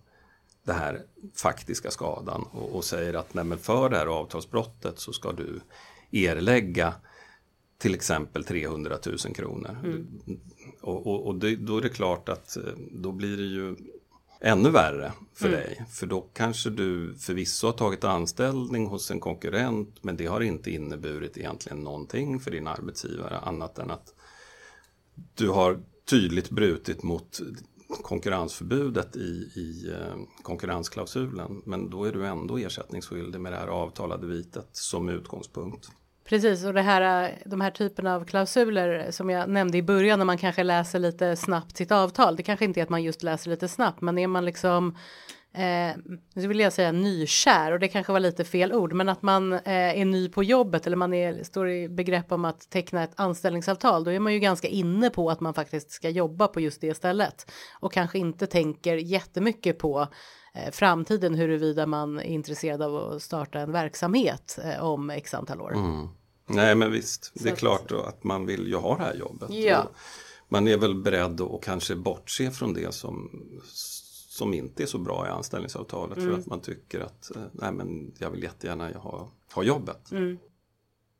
det 0.63 0.73
här 0.73 1.01
faktiska 1.35 1.91
skadan 1.91 2.45
och, 2.51 2.75
och 2.75 2.83
säger 2.83 3.13
att 3.13 3.33
nej, 3.33 3.57
för 3.57 3.89
det 3.89 3.97
här 3.97 4.07
avtalsbrottet 4.07 4.99
så 4.99 5.13
ska 5.13 5.31
du 5.31 5.61
erlägga 6.11 6.93
till 7.79 7.93
exempel 7.93 8.43
300 8.43 8.97
000 9.05 9.17
kronor. 9.17 10.05
Och, 10.81 11.07
och, 11.07 11.27
och 11.27 11.35
det, 11.35 11.55
då 11.55 11.77
är 11.77 11.81
det 11.81 11.89
klart 11.89 12.29
att 12.29 12.57
eh, 12.57 12.63
då 12.91 13.11
blir 13.11 13.37
det 13.37 13.43
ju 13.43 13.75
ännu 14.41 14.69
värre 14.69 15.11
för 15.33 15.49
dig. 15.49 15.85
För 15.91 16.07
då 16.07 16.21
kanske 16.21 16.69
du 16.69 17.15
förvisso 17.15 17.67
har 17.67 17.73
tagit 17.73 18.03
anställning 18.03 18.87
hos 18.87 19.11
en 19.11 19.19
konkurrent 19.19 20.03
men 20.03 20.17
det 20.17 20.25
har 20.25 20.41
inte 20.41 20.71
inneburit 20.71 21.37
egentligen 21.37 21.79
någonting 21.79 22.39
för 22.39 22.51
din 22.51 22.67
arbetsgivare 22.67 23.37
annat 23.37 23.79
än 23.79 23.91
att 23.91 24.13
du 25.35 25.49
har 25.49 25.79
tydligt 26.09 26.49
brutit 26.49 27.03
mot 27.03 27.39
konkurrensförbudet 28.03 29.15
i, 29.15 29.51
i 29.55 29.91
eh, 29.91 30.41
konkurrensklausulen. 30.41 31.61
Men 31.65 31.89
då 31.89 32.03
är 32.03 32.11
du 32.11 32.27
ändå 32.27 32.57
ersättningsskyldig 32.57 33.41
med 33.41 33.51
det 33.51 33.57
här 33.57 33.67
avtalade 33.67 34.27
vitet 34.27 34.69
som 34.71 35.09
utgångspunkt. 35.09 35.89
Precis, 36.29 36.65
och 36.65 36.73
det 36.73 36.81
här, 36.81 37.23
äh, 37.23 37.29
de 37.45 37.61
här 37.61 37.71
typerna 37.71 38.15
av 38.15 38.25
klausuler 38.25 39.11
som 39.11 39.29
jag 39.29 39.49
nämnde 39.49 39.77
i 39.77 39.83
början 39.83 40.19
när 40.19 40.25
man 40.25 40.37
kanske 40.37 40.63
läser 40.63 40.99
lite 40.99 41.35
snabbt 41.35 41.77
sitt 41.77 41.91
avtal. 41.91 42.35
Det 42.35 42.43
kanske 42.43 42.65
inte 42.65 42.79
är 42.79 42.83
att 42.83 42.89
man 42.89 43.03
just 43.03 43.23
läser 43.23 43.49
lite 43.49 43.67
snabbt, 43.67 44.01
men 44.01 44.17
är 44.17 44.27
man 44.27 44.45
liksom 44.45 44.95
Eh, 45.53 45.95
nu 46.33 46.47
vill 46.47 46.59
jag 46.59 46.73
säga 46.73 46.91
nykär 46.91 47.71
och 47.71 47.79
det 47.79 47.87
kanske 47.87 48.13
var 48.13 48.19
lite 48.19 48.43
fel 48.43 48.73
ord, 48.73 48.93
men 48.93 49.09
att 49.09 49.21
man 49.21 49.53
eh, 49.53 49.99
är 49.99 50.05
ny 50.05 50.29
på 50.29 50.43
jobbet 50.43 50.87
eller 50.87 50.97
man 50.97 51.13
är, 51.13 51.43
står 51.43 51.69
i 51.69 51.89
begrepp 51.89 52.31
om 52.31 52.45
att 52.45 52.69
teckna 52.69 53.03
ett 53.03 53.13
anställningsavtal, 53.15 54.03
då 54.03 54.11
är 54.11 54.19
man 54.19 54.33
ju 54.33 54.39
ganska 54.39 54.67
inne 54.67 55.09
på 55.09 55.29
att 55.29 55.39
man 55.39 55.53
faktiskt 55.53 55.91
ska 55.91 56.09
jobba 56.09 56.47
på 56.47 56.59
just 56.59 56.81
det 56.81 56.93
stället 56.93 57.51
och 57.79 57.93
kanske 57.93 58.19
inte 58.19 58.47
tänker 58.47 58.95
jättemycket 58.95 59.79
på 59.79 60.07
eh, 60.53 60.71
framtiden 60.71 61.35
huruvida 61.35 61.85
man 61.85 62.19
är 62.19 62.23
intresserad 62.23 62.81
av 62.81 62.95
att 62.95 63.21
starta 63.21 63.59
en 63.59 63.71
verksamhet 63.71 64.59
eh, 64.63 64.83
om 64.83 65.09
x 65.09 65.33
antal 65.33 65.61
år. 65.61 65.73
Mm. 65.73 66.07
Nej 66.49 66.75
men 66.75 66.91
visst, 66.91 67.31
det 67.33 67.49
är 67.49 67.53
att- 67.53 67.59
klart 67.59 67.91
att 67.91 68.23
man 68.23 68.45
vill 68.45 68.67
ju 68.67 68.75
ha 68.75 68.97
det 68.97 69.03
här 69.03 69.15
jobbet. 69.15 69.49
Ja. 69.53 69.89
Man 70.47 70.67
är 70.67 70.77
väl 70.77 70.95
beredd 70.95 71.41
att 71.41 71.61
kanske 71.63 71.95
bortse 71.95 72.51
från 72.51 72.73
det 72.73 72.93
som, 72.93 73.29
som 74.29 74.53
inte 74.53 74.83
är 74.83 74.87
så 74.87 74.97
bra 74.97 75.27
i 75.27 75.29
anställningsavtalet 75.29 76.17
Mm. 76.17 76.29
för 76.29 76.39
att 76.39 76.45
man 76.45 76.61
tycker 76.61 76.99
att 76.99 77.35
eh, 77.35 77.41
nej, 77.53 77.71
men 77.71 78.13
jag 78.17 78.29
vill 78.29 78.43
jättegärna 78.43 78.89
ha, 78.89 79.31
ha 79.53 79.63
jobbet. 79.63 80.11
Mm. 80.11 80.37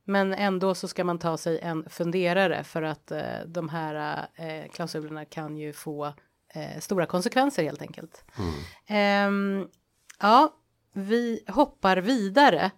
Men 0.03 0.33
ändå 0.33 0.75
så 0.75 0.87
ska 0.87 1.03
man 1.03 1.19
ta 1.19 1.37
sig 1.37 1.59
en 1.59 1.89
funderare 1.89 2.63
för 2.63 2.81
att 2.81 3.11
eh, 3.11 3.21
de 3.47 3.69
här 3.69 4.27
eh, 4.35 4.71
klausulerna 4.71 5.25
kan 5.25 5.57
ju 5.57 5.73
få 5.73 6.05
eh, 6.53 6.79
stora 6.79 7.05
konsekvenser 7.05 7.63
helt 7.63 7.81
enkelt. 7.81 8.23
Ehm, 8.87 9.67
ja, 10.19 10.53
vi 10.93 11.43
hoppar 11.47 11.97
vidare. 11.97 12.71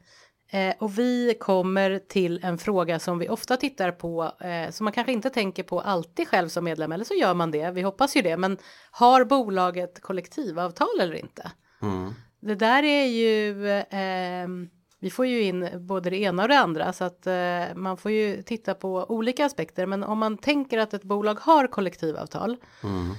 Eh, 0.54 0.74
och 0.80 1.00
vi 1.00 1.38
kommer 1.40 2.00
till 2.08 2.40
en 2.44 2.58
fråga 2.58 3.00
som 3.00 3.20
vi 3.20 3.30
ofta 3.30 3.58
tittar 3.58 3.92
på, 3.92 4.32
eh, 4.40 4.72
som 4.72 4.84
man 4.84 4.94
kanske 4.94 5.14
inte 5.14 5.30
tänker 5.30 5.64
på 5.64 5.82
alltid 5.82 6.28
själv 6.28 6.50
som 6.50 6.64
medlem, 6.64 6.92
eller 6.92 7.06
så 7.06 7.14
gör 7.14 7.34
man 7.34 7.52
det, 7.52 7.72
vi 7.72 7.82
hoppas 7.82 8.16
ju 8.16 8.22
det, 8.22 8.38
men 8.38 8.58
har 8.92 9.26
bolaget 9.26 10.02
kollektivavtal 10.02 11.00
eller 11.02 11.16
inte? 11.16 11.52
Mm. 11.82 12.14
Det 12.40 12.56
där 12.56 12.84
är 12.84 13.06
ju, 13.06 13.68
ehm, 13.90 14.70
vi 15.00 15.10
får 15.10 15.26
ju 15.26 15.42
in 15.44 15.70
både 15.88 16.10
det 16.10 16.18
ena 16.18 16.44
och 16.44 16.50
det 16.50 16.60
andra 16.60 16.94
så 16.94 17.04
att 17.04 17.28
eh, 17.28 17.76
man 17.76 17.98
får 17.98 18.12
ju 18.12 18.42
titta 18.42 18.74
på 18.74 19.06
olika 19.10 19.46
aspekter. 19.46 19.86
Men 19.86 20.04
om 20.04 20.20
man 20.20 20.38
tänker 20.38 20.78
att 20.78 20.94
ett 20.94 21.04
bolag 21.04 21.40
har 21.40 21.68
kollektivavtal 21.68 22.58
Mm. 22.84 23.14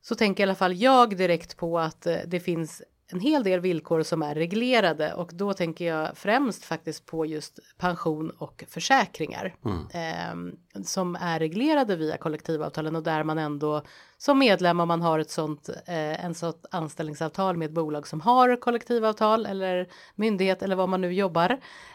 så 0.00 0.14
tänker 0.14 0.42
i 0.42 0.44
alla 0.44 0.54
fall 0.54 0.74
jag 0.74 1.16
direkt 1.16 1.56
på 1.56 1.78
att 1.78 2.06
eh, 2.06 2.16
det 2.26 2.40
finns 2.40 2.82
en 3.12 3.20
hel 3.20 3.44
del 3.44 3.60
villkor 3.60 4.02
som 4.02 4.22
är 4.22 4.34
reglerade 4.34 5.14
och 5.14 5.30
då 5.34 5.52
tänker 5.52 5.84
jag 5.84 6.16
främst 6.16 6.64
faktiskt 6.64 7.06
på 7.06 7.26
just 7.26 7.58
pension 7.78 8.30
och 8.30 8.64
försäkringar 8.68 9.54
ehm, 9.92 10.56
som 10.84 11.16
är 11.16 11.38
reglerade 11.38 11.96
via 11.96 12.16
kollektivavtalen 12.16 12.96
och 12.96 13.02
där 13.02 13.24
man 13.24 13.38
ändå 13.38 13.82
som 14.18 14.38
medlem 14.38 14.80
om 14.80 14.88
man 14.88 15.02
har 15.02 15.18
ett 15.18 15.30
sånt 15.30 15.68
eh, 15.68 16.24
en 16.24 16.34
sånt 16.34 16.66
anställningsavtal 16.70 17.56
med 17.56 17.66
ett 17.66 17.72
bolag 17.72 18.06
som 18.06 18.20
har 18.20 18.56
kollektivavtal 18.56 19.46
eller 19.46 19.88
myndighet 20.14 20.62
eller 20.62 20.76
vad 20.76 20.88
man 20.88 21.00
nu 21.00 21.12
jobbar 21.12 21.50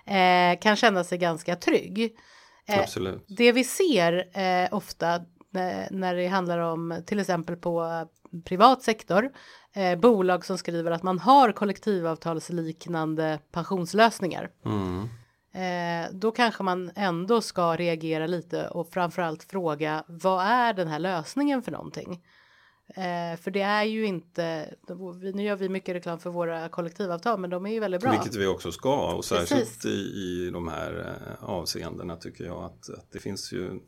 eh, 0.05 0.59
kan 0.61 0.75
känna 0.75 1.03
sig 1.03 1.17
ganska 1.17 1.55
trygg. 1.55 2.17
Eh, 2.67 2.79
Absolut. 2.79 3.25
det 3.27 3.51
vi 3.51 3.63
ser 3.63 4.37
eh, 4.39 4.67
ofta 4.71 5.21
när, 5.49 5.87
när 5.91 6.15
det 6.15 6.27
handlar 6.27 6.59
om 6.59 7.03
till 7.05 7.19
exempel 7.19 7.55
på 7.55 7.83
eh, 7.83 8.41
privat 8.45 8.83
sektor, 8.83 9.31
eh, 9.77 9.99
bolag 9.99 10.45
som 10.45 10.57
skriver 10.57 10.91
att 10.91 11.03
man 11.03 11.19
har 11.19 11.51
kollektivavtalsliknande 11.51 13.39
pensionslösningar. 13.51 14.49
Mm. 14.65 15.09
Eh, 15.53 16.11
då 16.11 16.31
kanske 16.31 16.63
man 16.63 16.91
ändå 16.95 17.41
ska 17.41 17.75
reagera 17.75 18.27
lite 18.27 18.67
och 18.67 18.89
framförallt 18.89 19.43
fråga 19.43 20.03
vad 20.07 20.45
är 20.45 20.73
den 20.73 20.87
här 20.87 20.99
lösningen 20.99 21.61
för 21.61 21.71
någonting? 21.71 22.23
Eh, 22.95 23.39
för 23.39 23.51
det 23.51 23.61
är 23.61 23.83
ju 23.83 24.05
inte, 24.05 24.73
nu 25.33 25.43
gör 25.43 25.55
vi 25.55 25.69
mycket 25.69 25.95
reklam 25.95 26.19
för 26.19 26.29
våra 26.29 26.69
kollektivavtal 26.69 27.39
men 27.39 27.49
de 27.49 27.65
är 27.65 27.71
ju 27.71 27.79
väldigt 27.79 28.01
bra. 28.01 28.11
Vilket 28.11 28.35
vi 28.35 28.47
också 28.47 28.71
ska 28.71 29.13
och 29.15 29.25
särskilt 29.25 29.85
i, 29.85 29.89
i 29.89 30.49
de 30.53 30.67
här 30.67 30.99
eh, 30.99 31.49
avseendena 31.49 32.15
tycker 32.15 32.43
jag 32.43 32.63
att, 32.63 32.89
att 32.89 33.11
det 33.11 33.19
finns 33.19 33.53
ju 33.53 33.79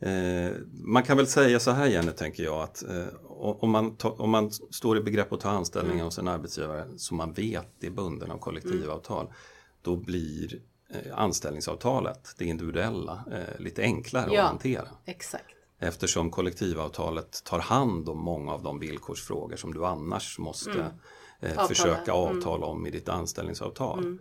eh, 0.00 0.52
man 0.72 1.02
kan 1.02 1.16
väl 1.16 1.26
säga 1.26 1.60
så 1.60 1.70
här 1.70 1.86
Jenny 1.86 2.12
tänker 2.12 2.42
jag 2.42 2.62
att 2.62 2.82
eh, 2.82 3.06
om, 3.40 3.70
man 3.70 3.96
ta, 3.96 4.10
om 4.10 4.30
man 4.30 4.50
står 4.50 4.98
i 4.98 5.00
begrepp 5.00 5.32
att 5.32 5.40
ta 5.40 5.50
anställning 5.50 5.92
mm. 5.92 6.04
hos 6.04 6.18
en 6.18 6.28
arbetsgivare 6.28 6.84
som 6.96 7.16
man 7.16 7.32
vet 7.32 7.84
är 7.84 7.90
bunden 7.90 8.30
av 8.30 8.38
kollektivavtal 8.38 9.24
mm. 9.24 9.36
då 9.82 9.96
blir 9.96 10.60
eh, 10.90 11.18
anställningsavtalet, 11.18 12.34
det 12.38 12.44
individuella, 12.44 13.24
eh, 13.32 13.60
lite 13.60 13.82
enklare 13.82 14.34
ja, 14.34 14.42
att 14.42 14.48
hantera. 14.48 14.88
Exakt 15.04 15.56
eftersom 15.80 16.30
kollektivavtalet 16.30 17.44
tar 17.44 17.58
hand 17.58 18.08
om 18.08 18.18
många 18.18 18.52
av 18.52 18.62
de 18.62 18.78
villkorsfrågor 18.78 19.56
som 19.56 19.74
du 19.74 19.86
annars 19.86 20.38
måste 20.38 20.70
mm. 20.70 20.92
eh, 21.40 21.66
försöka 21.66 22.12
mm. 22.12 22.16
avtala 22.16 22.66
om 22.66 22.86
i 22.86 22.90
ditt 22.90 23.08
anställningsavtal. 23.08 23.98
Mm. 23.98 24.20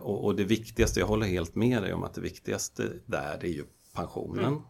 Och, 0.00 0.24
och, 0.24 0.36
det 0.36 0.44
viktigaste, 0.44 1.00
jag 1.00 1.06
håller 1.06 1.26
helt 1.26 1.54
med 1.54 1.82
dig 1.82 1.92
om 1.92 2.04
att 2.04 2.14
det 2.14 2.20
viktigaste 2.20 2.92
där 3.06 3.44
är 3.44 3.48
ju 3.48 3.64
pensionen 3.94 4.44
mm. 4.44 4.62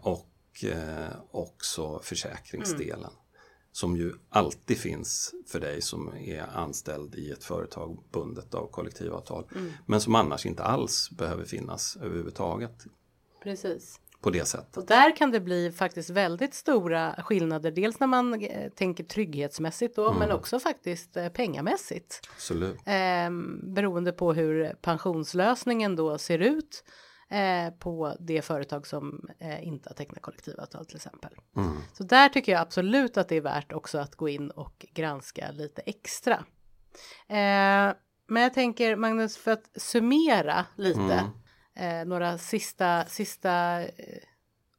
Och 0.00 0.64
eh, 0.64 1.16
också 1.30 2.00
försäkringsdelen 2.02 2.98
mm. 2.98 3.16
som 3.72 3.96
ju 3.96 4.12
alltid 4.28 4.78
finns 4.78 5.34
för 5.46 5.60
dig 5.60 5.82
som 5.82 6.14
är 6.16 6.46
anställd 6.54 7.14
i 7.14 7.30
ett 7.30 7.44
företag 7.44 7.98
bundet 8.12 8.54
av 8.54 8.66
kollektivavtal 8.66 9.48
mm. 9.54 9.72
men 9.86 10.00
som 10.00 10.14
annars 10.14 10.46
inte 10.46 10.62
alls 10.62 11.10
behöver 11.10 11.44
finnas 11.44 11.96
överhuvudtaget. 11.96 12.86
Precis 13.42 14.00
på 14.22 14.30
det 14.30 14.44
sättet. 14.44 14.76
Och 14.76 14.86
där 14.86 15.16
kan 15.16 15.30
det 15.30 15.40
bli 15.40 15.72
faktiskt 15.72 16.10
väldigt 16.10 16.54
stora 16.54 17.14
skillnader. 17.22 17.70
Dels 17.70 18.00
när 18.00 18.06
man 18.06 18.34
eh, 18.42 18.70
tänker 18.70 19.04
trygghetsmässigt 19.04 19.96
då, 19.96 20.06
mm. 20.06 20.18
men 20.18 20.32
också 20.32 20.58
faktiskt 20.58 21.16
eh, 21.16 21.28
pengamässigt. 21.28 22.28
Absolut. 22.34 22.76
Eh, 22.86 23.30
beroende 23.62 24.12
på 24.12 24.32
hur 24.32 24.74
pensionslösningen 24.74 25.96
då 25.96 26.18
ser 26.18 26.38
ut 26.38 26.84
eh, 27.32 27.70
på 27.78 28.16
det 28.20 28.42
företag 28.42 28.86
som 28.86 29.28
eh, 29.38 29.66
inte 29.66 29.88
har 29.88 29.94
tecknat 29.94 30.22
kollektivavtal 30.22 30.86
till 30.86 30.96
exempel. 30.96 31.30
Mm. 31.56 31.76
Så 31.92 32.04
där 32.04 32.28
tycker 32.28 32.52
jag 32.52 32.60
absolut 32.60 33.16
att 33.16 33.28
det 33.28 33.36
är 33.36 33.40
värt 33.40 33.72
också 33.72 33.98
att 33.98 34.14
gå 34.14 34.28
in 34.28 34.50
och 34.50 34.86
granska 34.94 35.50
lite 35.52 35.82
extra. 35.82 36.34
Eh, 37.28 37.94
men 38.28 38.42
jag 38.42 38.54
tänker 38.54 38.96
Magnus 38.96 39.36
för 39.36 39.50
att 39.50 39.70
summera 39.76 40.66
lite. 40.76 41.00
Mm 41.00 41.30
eh, 41.74 42.04
några 42.06 42.38
sista, 42.38 43.04
sista 43.04 43.82
eh, 43.82 43.88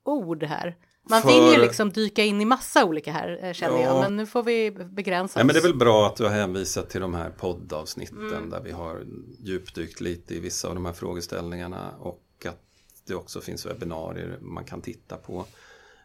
ord 0.03 0.43
här. 0.43 0.75
Man 1.09 1.21
för... 1.21 1.29
vill 1.29 1.53
ju 1.53 1.61
liksom 1.61 1.91
dyka 1.91 2.23
in 2.23 2.41
i 2.41 2.45
massa 2.45 2.85
olika 2.85 3.11
här 3.11 3.53
känner 3.53 3.77
ja. 3.77 3.83
jag, 3.83 4.01
men 4.01 4.15
nu 4.15 4.25
får 4.25 4.43
vi 4.43 4.71
begränsa 4.71 5.39
oss. 5.39 5.45
men 5.45 5.53
det 5.53 5.59
är 5.59 5.63
väl 5.63 5.77
bra 5.77 6.07
att 6.07 6.15
du 6.15 6.23
har 6.23 6.31
hänvisat 6.31 6.89
till 6.89 7.01
de 7.01 7.13
här 7.13 7.29
poddavsnitten 7.29 8.27
mm. 8.27 8.49
där 8.49 8.61
vi 8.61 8.71
har 8.71 9.05
djupdykt 9.39 10.01
lite 10.01 10.35
i 10.35 10.39
vissa 10.39 10.67
av 10.67 10.75
de 10.75 10.85
här 10.85 10.93
frågeställningarna 10.93 11.91
och 11.99 12.19
att 12.49 12.61
det 13.05 13.15
också 13.15 13.41
finns 13.41 13.65
webbinarier 13.65 14.37
man 14.41 14.65
kan 14.65 14.81
titta 14.81 15.17
på 15.17 15.45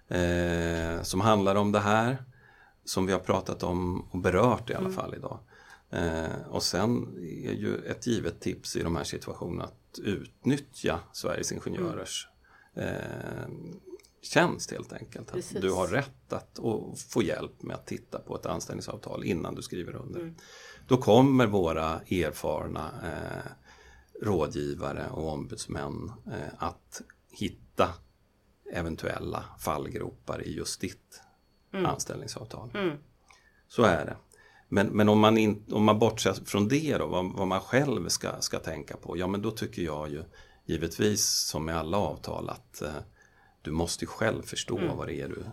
eh, 0.09 1.03
som 1.03 1.21
handlar 1.21 1.55
om 1.55 1.73
det 1.73 1.81
här 1.81 2.25
som 2.85 3.07
vi 3.07 3.13
har 3.13 3.21
pratat 3.21 3.63
om 3.63 4.01
och 4.11 4.19
berört 4.19 4.71
i 4.71 4.75
alla 4.75 4.85
mm. 4.85 4.97
fall 4.97 5.15
idag. 5.15 5.39
Eh, 5.91 6.49
och 6.49 6.63
sen 6.63 7.19
är 7.47 7.53
ju 7.53 7.77
ett 7.77 8.07
givet 8.07 8.41
tips 8.41 8.77
i 8.77 8.83
de 8.83 8.97
här 8.97 9.05
situationerna 9.05 9.65
att 9.65 9.99
utnyttja 9.99 11.01
Sveriges 11.13 11.53
Ingenjörers 11.53 12.29
mm. 12.75 12.89
eh, 12.89 13.49
tjänst 14.23 14.71
helt 14.71 14.93
enkelt. 14.93 15.33
Precis. 15.33 15.61
Du 15.61 15.71
har 15.71 15.87
rätt 15.87 16.33
att 16.33 16.59
få 17.09 17.23
hjälp 17.23 17.63
med 17.63 17.77
att 17.77 17.87
titta 17.87 18.19
på 18.19 18.37
ett 18.37 18.47
anställningsavtal 18.47 19.25
innan 19.25 19.55
du 19.55 19.63
skriver 19.63 19.97
under. 19.97 20.21
Mm. 20.21 20.35
Då 20.89 20.97
kommer 20.97 21.47
våra 21.47 22.01
erfarna 22.01 22.91
eh, 23.03 23.53
rådgivare 24.23 25.11
och 25.11 25.29
ombudsmän 25.29 26.13
eh, 26.27 26.55
att 26.59 27.03
hitta 27.31 27.89
eventuella 28.73 29.45
fallgropar 29.59 30.43
i 30.43 30.57
just 30.57 30.81
ditt 30.81 31.21
mm. 31.73 31.87
anställningsavtal. 31.87 32.71
Mm. 32.75 32.97
Så 33.69 33.83
är 33.83 34.05
det. 34.07 34.17
Men, 34.69 34.87
men 34.87 35.09
om, 35.09 35.21
man 35.21 35.39
in, 35.39 35.65
om 35.73 35.85
man 35.85 35.99
bortser 35.99 36.33
från 36.33 36.69
det 36.69 36.99
då, 36.99 37.07
vad, 37.07 37.33
vad, 37.33 37.49
man 37.49 37.61
själv 37.61 38.09
ska, 38.09 38.41
ska 38.41 38.59
tänka 38.59 38.97
på, 38.97 39.17
ja 39.17 39.27
men 39.27 39.43
då 39.43 39.51
tycker 39.51 39.83
jag 39.83 40.11
ju 40.11 40.25
givetvis 40.65 41.27
som 41.27 41.65
med 41.65 41.77
alla 41.77 41.97
avtal 41.97 42.49
att 42.49 42.83
eh, 42.83 42.91
du 43.63 43.71
måste 43.71 44.07
själv 44.07 44.43
förstå 44.43 44.79
mm. 44.79 44.97
vad 44.97 45.07
det 45.07 45.21
är 45.21 45.29
du 45.29 45.45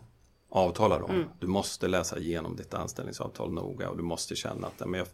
avtalar 0.50 1.02
om. 1.02 1.12
Mm. 1.12 1.28
Du 1.40 1.48
måste 1.48 1.88
läsa 1.88 2.20
igenom 2.20 2.56
ditt 2.56 2.74
anställningsavtal 2.74 3.54
noga 3.54 3.90
och 3.90 3.98
du 3.98 4.04
måste 4.04 4.36
känna 4.36 4.68
att 4.68 4.90
men 4.90 4.94
jag 5.00 5.08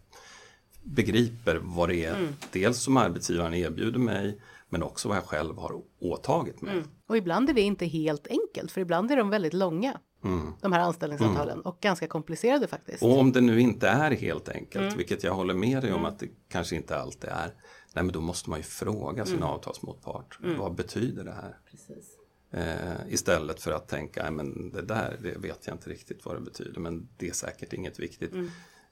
begriper 0.84 1.60
vad 1.64 1.90
det 1.90 2.06
är, 2.06 2.16
mm. 2.16 2.34
dels 2.52 2.78
som 2.78 2.98
arbetsgivaren 2.98 3.54
erbjuder 3.54 4.00
mig 4.00 4.40
men 4.70 4.84
också 4.84 5.08
vad 5.08 5.18
jag 5.18 5.24
själv 5.24 5.58
har 5.58 5.82
åtagit 6.00 6.62
mig. 6.62 6.74
Mm. 6.74 6.88
Och 7.08 7.18
ibland 7.18 7.50
är 7.50 7.54
det 7.54 7.62
inte 7.62 7.86
helt 7.86 8.28
enkelt 8.28 8.72
för 8.72 8.82
ibland 8.82 9.12
är 9.12 9.18
de 9.18 9.30
väldigt 9.30 9.54
långa. 9.54 10.00
Mm. 10.24 10.54
De 10.62 10.74
här 10.74 10.80
anställningsavtalen 10.80 11.54
mm. 11.54 11.66
och 11.66 11.78
ganska 11.82 12.08
komplicerade 12.08 12.68
faktiskt. 12.68 13.04
Och 13.04 13.20
om 13.20 13.32
det 13.32 13.42
nu 13.42 13.62
inte 13.62 13.88
är 13.88 14.12
helt 14.12 14.50
enkelt, 14.50 14.86
mm. 14.86 14.98
vilket 14.98 15.24
jag 15.24 15.34
håller 15.34 15.54
med 15.54 15.82
dig 15.82 15.92
om 15.92 16.00
mm. 16.00 16.12
att 16.12 16.20
det 16.20 16.28
kanske 16.50 16.76
inte 16.76 16.98
alltid 16.98 17.30
är. 17.30 17.54
Nej 17.94 18.04
men 18.04 18.08
då 18.08 18.22
måste 18.22 18.50
man 18.50 18.60
ju 18.60 18.64
fråga 18.64 19.26
sin 19.26 19.36
mm. 19.36 19.48
avtalsmotpart. 19.48 20.40
Vad 20.58 20.76
betyder 20.76 21.24
det 21.24 21.34
här? 21.34 21.58
Precis. 21.72 22.18
Eh, 22.52 23.14
istället 23.14 23.62
för 23.62 23.72
att 23.72 23.88
tänka, 23.88 24.32
men 24.32 24.72
det 24.72 24.82
där 24.82 25.18
det 25.22 25.38
vet 25.38 25.68
jag 25.68 25.76
inte 25.76 25.90
riktigt 25.90 26.26
vad 26.26 26.36
det 26.36 26.42
betyder 26.42 26.80
men 26.80 27.08
det 27.18 27.30
är 27.30 27.34
säkert 27.34 27.74
inget 27.74 28.00
viktigt. 28.00 28.34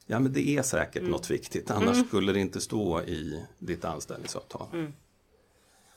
Mm. 0.10 0.16
Ja 0.16 0.20
men 0.20 0.34
det 0.34 0.50
är 0.50 0.62
säkert 0.62 1.04
något 1.04 1.32
viktigt 1.32 1.72
annars 1.72 2.08
skulle 2.08 2.34
det 2.34 2.40
inte 2.40 2.62
stå 2.62 3.02
i 3.02 3.46
ditt 3.60 3.86
anställningsavtal. 3.86 4.68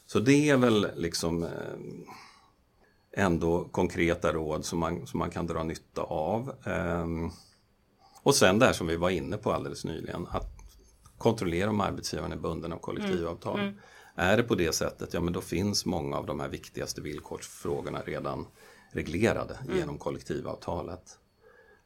Så 0.07 0.21
det 0.21 0.49
är 0.51 0.57
väl 0.57 0.87
liksom 0.97 1.43
eh, 1.43 1.51
ändå 3.13 3.65
konkreta 3.65 4.33
råd 4.33 4.65
som 4.65 4.79
man, 4.79 5.07
som 5.07 5.19
man 5.19 5.31
kan 5.31 5.47
dra 5.47 5.63
nytta 5.63 6.03
av. 6.03 6.55
Ehm, 6.65 7.31
och 8.23 8.35
sen 8.35 8.59
det 8.59 8.67
här 8.67 8.73
som 8.73 8.87
vi 8.87 8.97
var 8.97 9.11
inne 9.11 9.37
på 9.37 9.53
alldeles 9.53 9.85
nyligen, 9.85 10.27
att 10.31 10.51
kontrollera 11.19 11.71
om 11.71 11.81
arbetsgivaren 11.81 12.33
är 12.33 12.37
bunden 12.37 12.73
av 12.73 12.79
kollektivavtal. 12.79 13.61
Mm. 13.61 13.69
Mm. 13.69 13.81
Är 14.15 14.37
det 14.37 14.43
på 14.43 14.55
det 14.55 14.73
sättet, 14.73 15.15
ja 15.15 15.21
men 15.21 15.33
då 15.33 15.41
finns 15.41 15.87
många 15.87 16.17
av 16.17 16.27
de 16.27 16.41
här 16.41 16.49
viktigaste 16.49 17.01
villkorsfrågorna 17.01 18.01
redan 18.01 18.47
reglerade 18.91 19.59
mm. 19.65 19.77
genom 19.77 19.99
kollektivavtalet. 19.99 21.19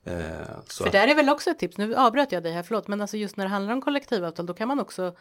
Eh, 0.07 0.85
För 0.85 0.91
där 0.91 1.09
är 1.09 1.15
väl 1.15 1.29
också 1.29 1.51
ett 1.51 1.59
tips, 1.59 1.79
nu 1.79 1.95
avbröt 1.95 2.33
jag 2.33 2.43
dig 2.43 2.53
här, 2.53 2.63
förlåt, 2.63 2.89
men 2.89 3.01
alltså 3.01 3.17
just 3.17 3.37
när 3.37 3.45
det 3.45 3.51
handlar 3.51 3.73
om 3.73 3.81
kollektivavtal 3.81 4.47
då 4.47 4.55
kan 4.55 4.69
man 4.69 4.81
också 4.81 5.17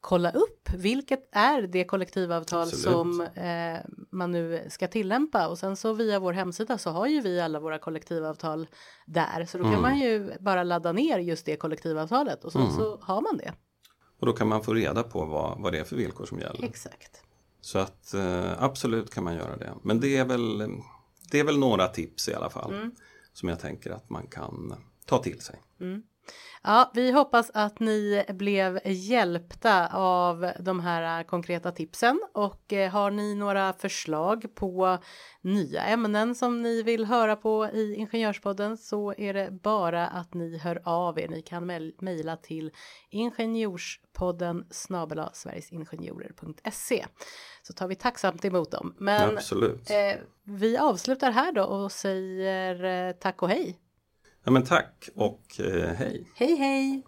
kolla 0.00 0.30
upp 0.30 0.68
vilket 0.76 1.28
är 1.32 1.62
det 1.62 1.84
kollektivavtal 1.84 2.62
Absolut. 2.62 2.84
som 2.84 3.20
eh, 3.20 3.78
man 4.10 4.32
nu 4.32 4.66
ska 4.68 4.88
tillämpa 4.88 5.48
och 5.48 5.58
sen 5.58 5.76
så 5.76 5.92
via 5.92 6.18
vår 6.18 6.32
hemsida 6.32 6.78
så 6.78 6.90
har 6.90 7.06
ju 7.06 7.20
vi 7.20 7.40
alla 7.40 7.60
våra 7.60 7.78
kollektivavtal 7.78 8.66
där 9.06 9.44
så 9.44 9.58
då 9.58 9.64
mm. 9.64 9.74
kan 9.74 9.82
man 9.82 9.98
ju 9.98 10.32
bara 10.40 10.62
ladda 10.62 10.92
ner 10.92 11.18
just 11.18 11.46
det 11.46 11.56
kollektivavtalet 11.56 12.44
och 12.44 12.52
sen 12.52 12.62
mm. 12.62 12.74
så 12.74 12.98
har 13.02 13.20
man 13.20 13.36
det. 13.36 13.52
Och 14.20 14.26
då 14.26 14.32
kan 14.32 14.48
man 14.48 14.62
få 14.62 14.74
reda 14.74 15.02
på 15.02 15.24
vad, 15.24 15.60
vad 15.60 15.72
det 15.72 15.78
är 15.78 15.84
för 15.84 15.96
villkor 15.96 16.26
som 16.26 16.38
gäller. 16.38 16.64
Exakt. 16.64 17.22
Så 17.60 17.78
att 17.78 18.14
eh, 18.14 18.62
absolut 18.62 19.14
kan 19.14 19.24
man 19.24 19.34
göra 19.34 19.56
det. 19.56 19.74
Men 19.82 20.00
det 20.00 20.16
är 20.16 20.24
väl, 20.24 20.70
det 21.30 21.40
är 21.40 21.44
väl 21.44 21.58
några 21.58 21.88
tips 21.88 22.28
i 22.28 22.34
alla 22.34 22.50
fall 22.50 22.74
mm 22.74 22.94
som 23.34 23.48
jag 23.48 23.60
tänker 23.60 23.90
att 23.90 24.10
man 24.10 24.26
kan 24.26 24.74
ta 25.06 25.18
till 25.18 25.40
sig. 25.40 25.62
Mm. 25.80 26.02
Ja, 26.62 26.90
vi 26.94 27.10
hoppas 27.10 27.50
att 27.54 27.80
ni 27.80 28.24
blev 28.28 28.80
hjälpta 28.84 29.88
av 29.92 30.50
de 30.60 30.80
här 30.80 31.22
konkreta 31.22 31.72
tipsen 31.72 32.20
och 32.32 32.72
eh, 32.72 32.90
har 32.90 33.10
ni 33.10 33.34
några 33.34 33.72
förslag 33.72 34.54
på 34.54 34.98
nya 35.40 35.82
ämnen 35.82 36.34
som 36.34 36.62
ni 36.62 36.82
vill 36.82 37.04
höra 37.04 37.36
på 37.36 37.66
i 37.66 37.94
Ingenjörspodden 37.94 38.76
så 38.76 39.14
är 39.18 39.34
det 39.34 39.50
bara 39.50 40.06
att 40.06 40.34
ni 40.34 40.58
hör 40.58 40.82
av 40.84 41.18
er. 41.18 41.28
Ni 41.28 41.42
kan 41.42 41.66
mejla 42.00 42.36
till 42.36 42.70
ingenjorspodden 43.10 44.66
snabela 44.70 45.30
sverigesingenjorer.se 45.32 47.06
så 47.62 47.72
tar 47.72 47.88
vi 47.88 47.94
tacksamt 47.94 48.44
emot 48.44 48.70
dem. 48.70 48.94
Men. 48.98 49.20
Eh, 49.90 50.18
vi 50.44 50.76
avslutar 50.78 51.30
här 51.30 51.52
då 51.52 51.64
och 51.64 51.92
säger 51.92 52.84
eh, 52.84 53.12
tack 53.12 53.42
och 53.42 53.48
hej. 53.48 53.78
Ja, 54.44 54.50
men 54.50 54.64
tack 54.64 55.08
och 55.14 55.60
eh, 55.60 55.94
hej. 55.94 56.26
Hej 56.34 56.56
hej. 56.56 57.02